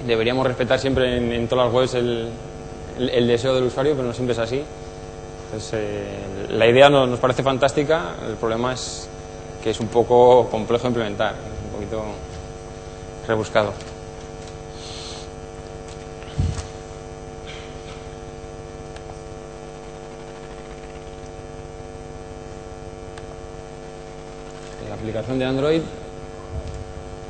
deberíamos 0.07 0.47
respetar 0.47 0.78
siempre 0.78 1.16
en, 1.16 1.32
en 1.32 1.49
todas 1.49 1.66
las 1.66 1.74
webs 1.74 1.94
el, 1.94 2.28
el- 2.99 3.26
deseo 3.26 3.55
del 3.55 3.64
usuario, 3.64 3.94
pero 3.94 4.07
no 4.09 4.12
siempre 4.14 4.32
es 4.32 4.38
así. 4.38 4.62
Entonces, 5.47 5.72
eh, 5.74 6.47
la 6.51 6.66
idea 6.66 6.88
nos, 6.88 7.18
parece 7.18 7.42
fantástica, 7.42 8.14
el 8.28 8.34
problema 8.34 8.72
es 8.72 9.09
que 9.62 9.70
es 9.70 9.80
un 9.80 9.88
poco 9.88 10.49
complejo 10.51 10.86
implementar, 10.88 11.32
es 11.32 11.64
un 11.66 11.70
poquito 11.80 12.03
rebuscado. 13.28 13.72
Aplicación 25.07 25.38
de 25.38 25.44
Android, 25.44 25.82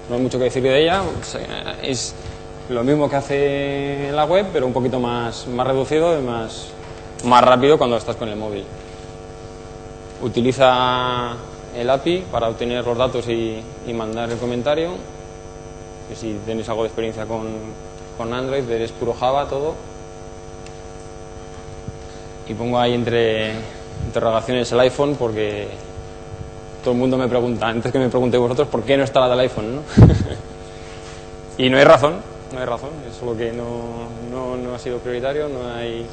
no 0.08 0.14
hay 0.14 0.22
mucho 0.22 0.38
que 0.38 0.44
decir 0.44 0.62
de 0.62 0.82
ella, 0.82 1.02
pues, 1.14 1.34
eh, 1.34 1.46
es 1.82 2.14
lo 2.70 2.82
mismo 2.82 3.10
que 3.10 3.16
hace 3.16 4.10
la 4.12 4.24
web, 4.24 4.46
pero 4.50 4.66
un 4.66 4.72
poquito 4.72 4.98
más, 4.98 5.46
más 5.48 5.66
reducido 5.66 6.18
y 6.18 6.22
más, 6.22 6.68
más 7.24 7.44
rápido 7.44 7.76
cuando 7.76 7.98
estás 7.98 8.16
con 8.16 8.30
el 8.30 8.36
móvil. 8.36 8.64
Utiliza 10.22 11.34
el 11.76 11.90
API 11.90 12.24
para 12.32 12.48
obtener 12.48 12.82
los 12.82 12.96
datos 12.96 13.28
y, 13.28 13.62
mandar 13.92 14.30
el 14.30 14.38
comentario. 14.38 14.92
Si 16.14 16.38
tenéis 16.46 16.68
algo 16.70 16.82
de 16.82 16.88
experiencia 16.88 17.26
con, 17.26 17.46
con 18.16 18.32
Android, 18.32 18.68
eres 18.70 18.90
puro 18.92 19.12
Java 19.12 19.46
todo. 19.46 19.74
Y 22.48 22.54
pongo 22.54 22.78
ahí 22.78 22.94
entre 22.94 23.52
interrogaciones 24.06 24.72
el 24.72 24.80
iPhone 24.80 25.16
porque 25.16 25.68
todo 26.86 26.94
el 26.94 27.00
mundo 27.00 27.18
me 27.18 27.26
pregunta, 27.26 27.66
antes 27.66 27.90
que 27.90 27.98
me 27.98 28.08
preguntéis 28.08 28.40
vosotros, 28.40 28.68
¿por 28.68 28.84
qué 28.84 28.96
no 28.96 29.02
está 29.02 29.18
la 29.18 29.30
del 29.30 29.40
iPhone? 29.40 29.80
y 31.58 31.68
no 31.68 31.78
hay 31.78 31.82
razón, 31.82 32.20
no 32.52 32.60
hay 32.60 32.64
razón, 32.64 32.90
es 33.10 33.16
solo 33.16 33.36
que 33.36 33.50
no, 33.50 34.06
no, 34.30 34.56
no 34.56 34.72
ha 34.72 34.78
sido 34.78 34.98
prioritario, 34.98 35.48
no 35.48 35.68
hay, 35.68 36.06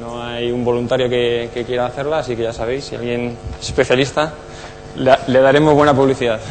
no 0.00 0.20
hay 0.20 0.50
un 0.50 0.64
voluntario 0.64 1.08
que, 1.08 1.50
quiera 1.64 1.86
hacerla, 1.86 2.18
así 2.18 2.34
que 2.34 2.42
ya 2.42 2.52
sabéis, 2.52 2.86
si 2.86 2.96
alguien 2.96 3.36
es 3.60 3.68
especialista, 3.68 4.32
le 4.96 5.38
daremos 5.38 5.72
buena 5.72 5.94
publicidad. 5.94 6.40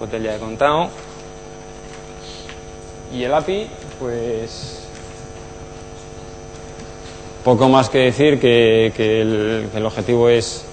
Hotel 0.00 0.24
ya 0.24 0.34
he 0.34 0.38
contado. 0.40 0.88
Y 3.14 3.22
el 3.22 3.32
API, 3.32 3.68
pues 4.00 4.83
poco 7.44 7.68
más 7.68 7.90
que 7.90 7.98
decir 7.98 8.40
que, 8.40 8.86
el, 9.20 9.86
objetivo 9.86 10.30
es 10.30 10.64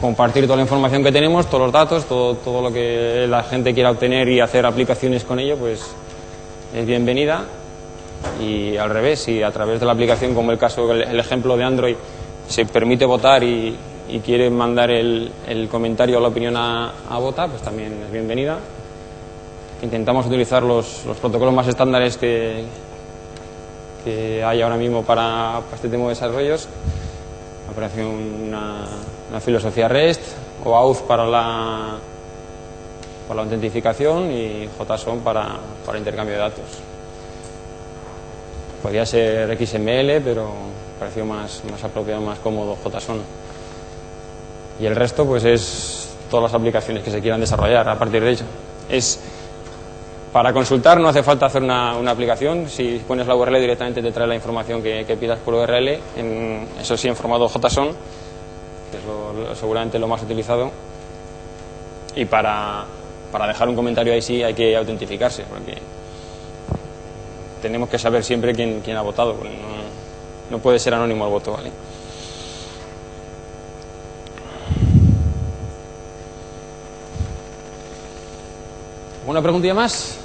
compartir 0.00 0.44
toda 0.44 0.56
la 0.56 0.62
información 0.62 1.02
que 1.02 1.10
tenemos, 1.10 1.46
todos 1.46 1.62
los 1.62 1.72
datos, 1.72 2.04
todo, 2.04 2.34
todo 2.36 2.60
lo 2.60 2.72
que 2.72 3.26
la 3.26 3.42
gente 3.44 3.72
quiera 3.72 3.90
obtener 3.90 4.28
y 4.28 4.40
hacer 4.40 4.66
aplicaciones 4.66 5.24
con 5.24 5.40
ello, 5.40 5.56
pues 5.56 5.82
es 6.74 6.86
bienvenida. 6.86 7.46
Y 8.40 8.76
al 8.76 8.90
revés, 8.90 9.20
si 9.20 9.42
a 9.42 9.50
través 9.50 9.80
de 9.80 9.86
la 9.86 9.92
aplicación, 9.92 10.34
como 10.34 10.52
el 10.52 10.58
caso, 10.58 10.92
el, 10.92 11.18
ejemplo 11.18 11.56
de 11.56 11.64
Android, 11.64 11.96
se 12.46 12.66
permite 12.66 13.06
votar 13.06 13.42
y, 13.42 13.76
quiere 14.24 14.48
mandar 14.48 14.90
el, 14.92 15.32
el 15.48 15.66
comentario 15.68 16.18
o 16.18 16.20
la 16.20 16.28
opinión 16.28 16.56
a, 16.56 16.92
a 17.08 17.18
Vota, 17.18 17.48
pues 17.48 17.62
también 17.62 18.00
es 18.04 18.12
bienvenida. 18.12 18.58
Intentamos 19.82 20.26
utilizar 20.26 20.62
los, 20.62 21.04
los 21.04 21.16
protocolos 21.16 21.52
más 21.52 21.66
estándares 21.66 22.16
que, 22.16 22.64
que 24.04 24.44
hay 24.44 24.60
ahora 24.62 24.76
mismo 24.76 25.02
para, 25.02 25.60
este 25.74 25.88
tipo 25.88 26.02
de 26.04 26.10
desarrollos. 26.10 26.68
Operación 27.70 28.06
una, 28.06 28.86
una 29.30 29.40
filosofía 29.40 29.88
REST 29.88 30.20
o 30.64 30.76
AUZ 30.76 31.02
para 31.02 31.26
la, 31.26 31.96
para 33.26 33.36
la 33.36 33.42
autentificación 33.42 34.30
y 34.30 34.68
JSON 34.78 35.20
para, 35.20 35.56
para 35.84 35.98
intercambio 35.98 36.34
de 36.34 36.40
datos. 36.40 36.64
Podría 38.82 39.06
ser 39.06 39.56
XML, 39.56 40.20
pero 40.22 40.52
pareció 41.00 41.24
más, 41.24 41.62
más 41.70 41.82
apropiado, 41.82 42.20
más 42.20 42.38
cómodo 42.38 42.76
JSON. 42.76 43.20
Y 44.78 44.86
el 44.86 44.94
resto, 44.94 45.24
pues 45.24 45.44
es 45.44 46.10
todas 46.30 46.52
las 46.52 46.54
aplicaciones 46.54 47.02
que 47.02 47.10
se 47.10 47.20
quieran 47.20 47.40
desarrollar 47.40 47.88
a 47.88 47.98
partir 47.98 48.22
de 48.22 48.30
ello. 48.30 48.44
Es 48.88 49.20
para 50.34 50.52
consultar 50.52 50.98
no 51.00 51.08
hace 51.08 51.22
falta 51.22 51.46
hacer 51.46 51.62
una, 51.62 51.96
una 51.96 52.10
aplicación, 52.10 52.68
si 52.68 52.98
pones 53.06 53.24
la 53.28 53.36
URL 53.36 53.60
directamente 53.60 54.02
te 54.02 54.10
trae 54.10 54.26
la 54.26 54.34
información 54.34 54.82
que, 54.82 55.04
que 55.06 55.16
pidas 55.16 55.38
por 55.38 55.54
URL, 55.54 55.88
en, 56.16 56.66
eso 56.80 56.96
sí 56.96 57.06
en 57.06 57.14
formato 57.14 57.48
JSON, 57.48 57.90
que 58.90 58.96
es 59.52 59.58
seguramente 59.58 59.96
lo 60.00 60.08
más 60.08 60.20
utilizado. 60.24 60.72
Y 62.16 62.24
para, 62.24 62.84
para 63.30 63.46
dejar 63.46 63.68
un 63.68 63.76
comentario 63.76 64.12
ahí 64.12 64.20
sí 64.22 64.42
hay 64.42 64.54
que 64.54 64.76
autentificarse, 64.76 65.44
porque 65.44 65.78
tenemos 67.62 67.88
que 67.88 67.98
saber 68.00 68.24
siempre 68.24 68.52
quién, 68.54 68.80
quién 68.80 68.96
ha 68.96 69.02
votado. 69.02 69.34
no- 69.34 69.84
no 70.50 70.58
puede 70.58 70.78
ser 70.78 70.92
anónimo 70.94 71.24
el 71.24 71.30
voto, 71.30 71.52
¿vale? 71.52 71.70
¿Una 79.26 79.40
preguntilla 79.40 79.74
más? 79.74 80.18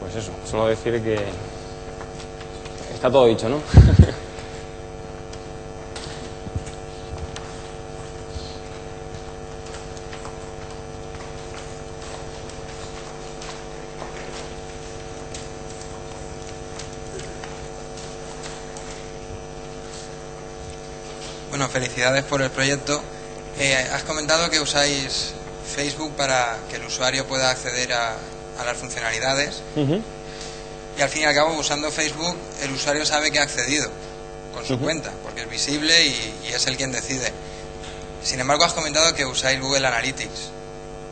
Pues 0.00 0.16
eso, 0.16 0.32
solo 0.54 0.68
decir 0.68 1.02
que 1.02 1.18
está 2.94 3.10
todo 3.10 3.26
dicho, 3.26 3.48
¿no? 3.48 3.60
Bueno, 21.50 21.68
felicidades 21.68 22.24
por 22.24 22.42
el 22.42 22.50
proyecto. 22.50 23.00
Eh, 23.58 23.76
has 23.92 24.02
comentado 24.02 24.50
que 24.50 24.58
usáis 24.58 25.34
Facebook 25.72 26.12
para 26.16 26.58
que 26.68 26.76
el 26.76 26.84
usuario 26.84 27.26
pueda 27.26 27.50
acceder 27.50 27.92
a, 27.92 28.16
a 28.58 28.64
las 28.64 28.76
funcionalidades 28.76 29.62
y 30.98 31.02
al 31.02 31.08
fin 31.08 31.22
y 31.22 31.24
al 31.24 31.34
cabo 31.34 31.54
usando 31.58 31.90
Facebook 31.90 32.36
el 32.62 32.70
usuario 32.72 33.04
sabe 33.04 33.30
que 33.30 33.38
ha 33.38 33.42
accedido 33.42 33.90
con 34.54 34.64
su 34.64 34.78
cuenta 34.78 35.10
porque 35.22 35.42
es 35.42 35.48
visible 35.50 36.04
y, 36.06 36.34
y 36.48 36.52
es 36.52 36.66
el 36.66 36.76
quien 36.76 36.92
decide. 36.92 37.32
Sin 38.22 38.40
embargo, 38.40 38.64
has 38.64 38.72
comentado 38.72 39.12
que 39.14 39.26
usáis 39.26 39.60
Google 39.60 39.86
Analytics, 39.86 40.50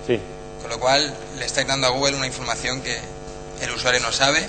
Sí. 0.07 0.19
con 0.61 0.71
lo 0.71 0.79
cual 0.81 1.15
le 1.39 1.45
estáis 1.45 1.67
dando 1.67 1.87
a 1.87 1.91
Google 1.91 2.17
una 2.17 2.27
información 2.27 2.81
que 2.83 2.99
el 3.61 3.71
usuario 3.71 4.01
no 4.01 4.13
sabe, 4.13 4.47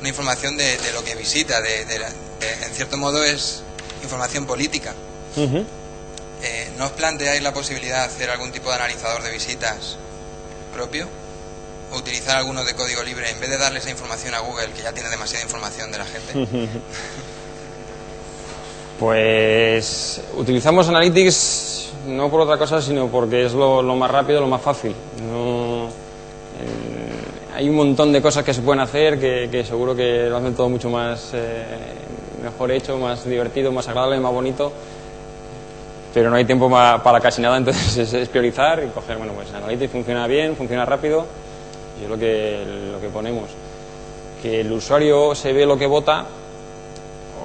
una 0.00 0.08
información 0.08 0.56
de, 0.56 0.76
de 0.78 0.92
lo 0.92 1.04
que 1.04 1.14
visita, 1.14 1.60
de, 1.60 1.84
de 1.84 1.98
de- 1.98 2.52
en 2.64 2.72
cierto 2.74 2.96
modo 2.96 3.22
es 3.22 3.62
información 4.02 4.46
política. 4.46 4.94
Eh, 6.42 6.70
¿No 6.78 6.86
os 6.86 6.92
planteáis 6.92 7.42
la 7.42 7.52
posibilidad 7.52 7.98
de 8.08 8.14
hacer 8.14 8.30
algún 8.30 8.50
tipo 8.50 8.70
de 8.70 8.76
analizador 8.76 9.22
de 9.22 9.30
visitas 9.30 9.96
propio? 10.74 11.06
¿O 11.92 11.96
utilizar 11.96 12.36
alguno 12.36 12.64
de 12.64 12.74
código 12.74 13.02
libre 13.02 13.30
en 13.30 13.40
vez 13.40 13.50
de 13.50 13.58
darle 13.58 13.78
esa 13.78 13.90
información 13.90 14.34
a 14.34 14.40
Google, 14.40 14.70
que 14.72 14.82
ya 14.82 14.92
tiene 14.92 15.08
demasiada 15.08 15.44
información 15.44 15.90
de 15.90 15.98
la 15.98 16.04
gente? 16.04 16.68
Pues 19.00 20.20
utilizamos 20.36 20.86
Analytics 20.90 21.88
no 22.06 22.30
por 22.30 22.42
otra 22.42 22.58
cosa, 22.58 22.82
sino 22.82 23.06
porque 23.06 23.46
es 23.46 23.54
lo, 23.54 23.82
más 23.82 24.10
rápido, 24.10 24.42
lo 24.42 24.46
más 24.46 24.60
fácil. 24.60 24.94
No, 25.26 25.86
eh, 25.86 25.90
hay 27.56 27.66
un 27.70 27.76
montón 27.76 28.12
de 28.12 28.20
cosas 28.20 28.44
que 28.44 28.52
se 28.52 28.60
pueden 28.60 28.80
hacer 28.80 29.18
que, 29.18 29.64
seguro 29.64 29.96
que 29.96 30.26
lo 30.28 30.36
hacen 30.36 30.54
todo 30.54 30.68
mucho 30.68 30.90
más 30.90 31.30
eh, 31.32 31.64
mejor 32.42 32.72
hecho, 32.72 32.98
más 32.98 33.24
divertido, 33.24 33.72
más 33.72 33.88
agradable, 33.88 34.20
más 34.20 34.32
bonito. 34.32 34.70
Pero 36.12 36.28
no 36.28 36.36
hay 36.36 36.44
tiempo 36.44 36.68
para 36.68 37.20
casi 37.20 37.40
nada, 37.40 37.56
entonces 37.56 37.96
es, 38.12 38.28
priorizar 38.28 38.84
y 38.84 38.88
coger, 38.88 39.16
bueno, 39.16 39.32
pues 39.32 39.50
Analytics 39.54 39.92
funciona 39.92 40.26
bien, 40.26 40.56
funciona 40.56 40.84
rápido 40.84 41.24
es 42.04 42.08
lo 42.08 42.18
que, 42.18 42.64
lo 42.92 43.00
que 43.00 43.08
ponemos. 43.08 43.48
Que 44.42 44.60
el 44.62 44.72
usuario 44.72 45.34
se 45.34 45.52
ve 45.52 45.66
lo 45.66 45.78
que 45.78 45.86
vota 45.86 46.24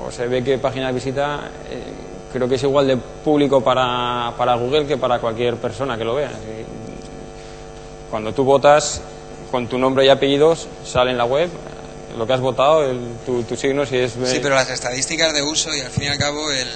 o 0.06 0.12
se 0.12 0.28
ve 0.28 0.44
qué 0.44 0.58
página 0.58 0.92
visita, 0.92 1.50
eh, 1.70 1.82
creo 2.32 2.48
que 2.48 2.56
es 2.56 2.64
igual 2.64 2.88
de 2.88 2.98
público 2.98 3.62
para, 3.62 4.34
para 4.38 4.56
Google 4.56 4.86
que 4.86 4.98
para 4.98 5.20
cualquier 5.20 5.56
persona 5.56 5.98
que 5.98 6.04
lo 6.06 6.16
vea. 6.16 6.32
Cuando 8.10 8.34
tú 8.34 8.44
votas 8.44 9.02
con 9.52 9.68
tu 9.68 9.78
nombre 9.78 10.06
y 10.06 10.10
apellidos, 10.10 10.68
sale 10.86 11.12
en 11.12 11.18
la 11.18 11.26
web 11.26 11.50
lo 12.18 12.26
que 12.26 12.34
has 12.34 12.40
votado, 12.40 12.84
el- 12.90 13.00
tu, 13.26 13.44
tu 13.44 13.56
signo, 13.58 13.86
si 13.86 13.98
es... 13.98 14.14
Sí, 14.14 14.40
pero 14.42 14.56
las 14.56 14.70
estadísticas 14.70 15.34
de 15.34 15.42
uso 15.44 15.74
y 15.76 15.82
al 15.82 15.92
fin 15.92 16.04
y 16.04 16.08
al 16.08 16.18
cabo 16.18 16.50
el, 16.52 16.68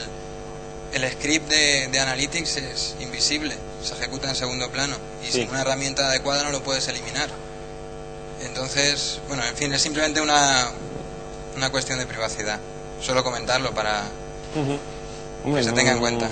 el 0.93 1.11
script 1.13 1.49
de, 1.49 1.87
de 1.87 1.99
Analytics 1.99 2.57
es 2.57 2.95
invisible, 2.99 3.55
se 3.81 3.93
ejecuta 3.93 4.27
en 4.29 4.35
segundo 4.35 4.69
plano 4.69 4.95
y 5.23 5.27
Sí. 5.27 5.41
sin 5.41 5.49
una 5.49 5.61
herramienta 5.61 6.07
adecuada 6.09 6.43
no 6.43 6.51
lo 6.51 6.61
puedes 6.61 6.87
eliminar. 6.89 7.29
Entonces, 8.45 9.19
bueno, 9.27 9.43
en 9.43 9.55
fin, 9.55 9.73
es 9.73 9.81
simplemente 9.81 10.21
una, 10.21 10.69
una 11.57 11.69
cuestión 11.69 11.99
de 11.99 12.05
privacidad. 12.05 12.59
Solo 13.01 13.23
comentarlo 13.23 13.71
para 13.71 14.03
Hombre, 15.43 15.59
que 15.61 15.63
se 15.63 15.69
no- 15.69 15.75
tenga 15.75 15.91
en 15.93 15.99
cuenta. 15.99 16.29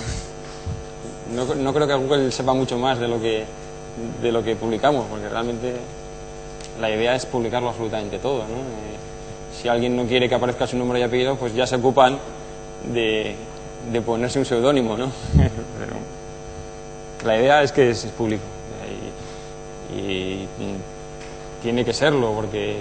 No, 1.34 1.54
no 1.54 1.74
creo 1.74 1.86
que 1.86 1.94
Google 1.94 2.32
sepa 2.32 2.54
mucho 2.54 2.78
más 2.78 2.98
de 2.98 3.08
lo 3.08 3.20
que 3.20 3.44
de 4.22 4.30
lo 4.32 4.42
que 4.44 4.54
publicamos, 4.54 5.06
porque 5.10 5.28
realmente 5.28 5.74
la 6.80 6.88
idea 6.90 7.14
es 7.16 7.26
publicarlo 7.26 7.68
absolutamente 7.70 8.18
todo. 8.18 8.38
¿no? 8.44 8.54
Eh, 8.58 9.60
si 9.60 9.68
alguien 9.68 9.96
no 9.96 10.04
quiere 10.06 10.28
que 10.28 10.34
aparezca 10.36 10.66
su 10.68 10.76
nombre 10.78 11.00
y 11.00 11.02
apellido, 11.02 11.34
pues 11.36 11.52
ya 11.54 11.66
se 11.66 11.74
ocupan 11.76 12.16
de, 12.92 13.34
de 13.92 14.00
ponerse 14.02 14.38
un 14.38 14.44
seudónimo, 14.44 14.96
¿no? 14.96 15.06
Pero 15.78 15.96
la 17.24 17.36
idea 17.38 17.62
es 17.64 17.72
que 17.72 17.90
es, 17.90 18.04
es 18.04 18.12
público 18.12 18.44
y, 19.92 19.98
y, 19.98 20.48
tiene 21.62 21.84
que 21.84 21.92
serlo, 21.92 22.32
porque 22.32 22.76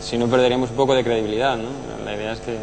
si 0.00 0.16
no 0.16 0.26
perderíamos 0.26 0.70
un 0.70 0.76
poco 0.76 0.94
de 0.94 1.04
credibilidad. 1.04 1.56
¿no? 1.56 1.68
La 2.04 2.14
idea 2.14 2.32
es 2.32 2.40
que 2.40 2.56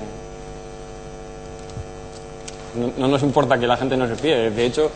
no, 2.76 2.92
no 2.98 3.08
nos 3.08 3.24
importa 3.24 3.58
que 3.58 3.68
la 3.68 3.78
gente 3.78 3.98
no 3.98 4.08
se 4.08 4.16
fíe. 4.16 4.52
De 4.52 4.66
hecho, 4.66 4.92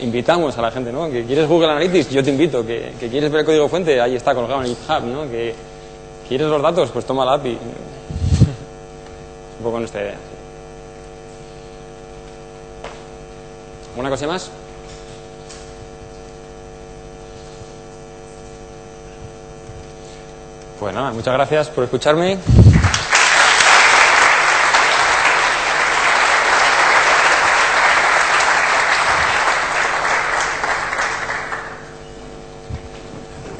invitamos 0.00 0.56
a 0.58 0.62
la 0.62 0.70
gente, 0.70 0.92
¿no? 0.92 1.10
Que 1.10 1.24
quieres 1.24 1.48
Google 1.48 1.70
Analytics, 1.70 2.10
yo 2.10 2.22
te 2.22 2.30
invito. 2.30 2.64
Que, 2.64 2.92
que 2.98 3.08
quieres 3.08 3.30
ver 3.30 3.40
el 3.40 3.46
código 3.46 3.68
fuente, 3.68 4.00
ahí 4.00 4.14
está 4.14 4.34
colgado 4.34 4.62
en 4.62 4.68
GitHub, 4.68 5.04
¿no? 5.04 5.22
Que 5.30 5.54
quieres 6.28 6.46
los 6.46 6.62
datos, 6.62 6.90
pues 6.90 7.04
toma 7.04 7.24
la 7.24 7.34
API. 7.34 7.50
un 9.58 9.64
poco 9.64 9.78
nuestra 9.78 10.02
idea. 10.02 10.16
¿Alguna 13.90 14.10
cosa 14.10 14.26
más? 14.26 14.50
Pues 20.78 20.94
nada, 20.94 21.12
muchas 21.12 21.34
gracias 21.34 21.68
por 21.70 21.84
escucharme. 21.84 22.38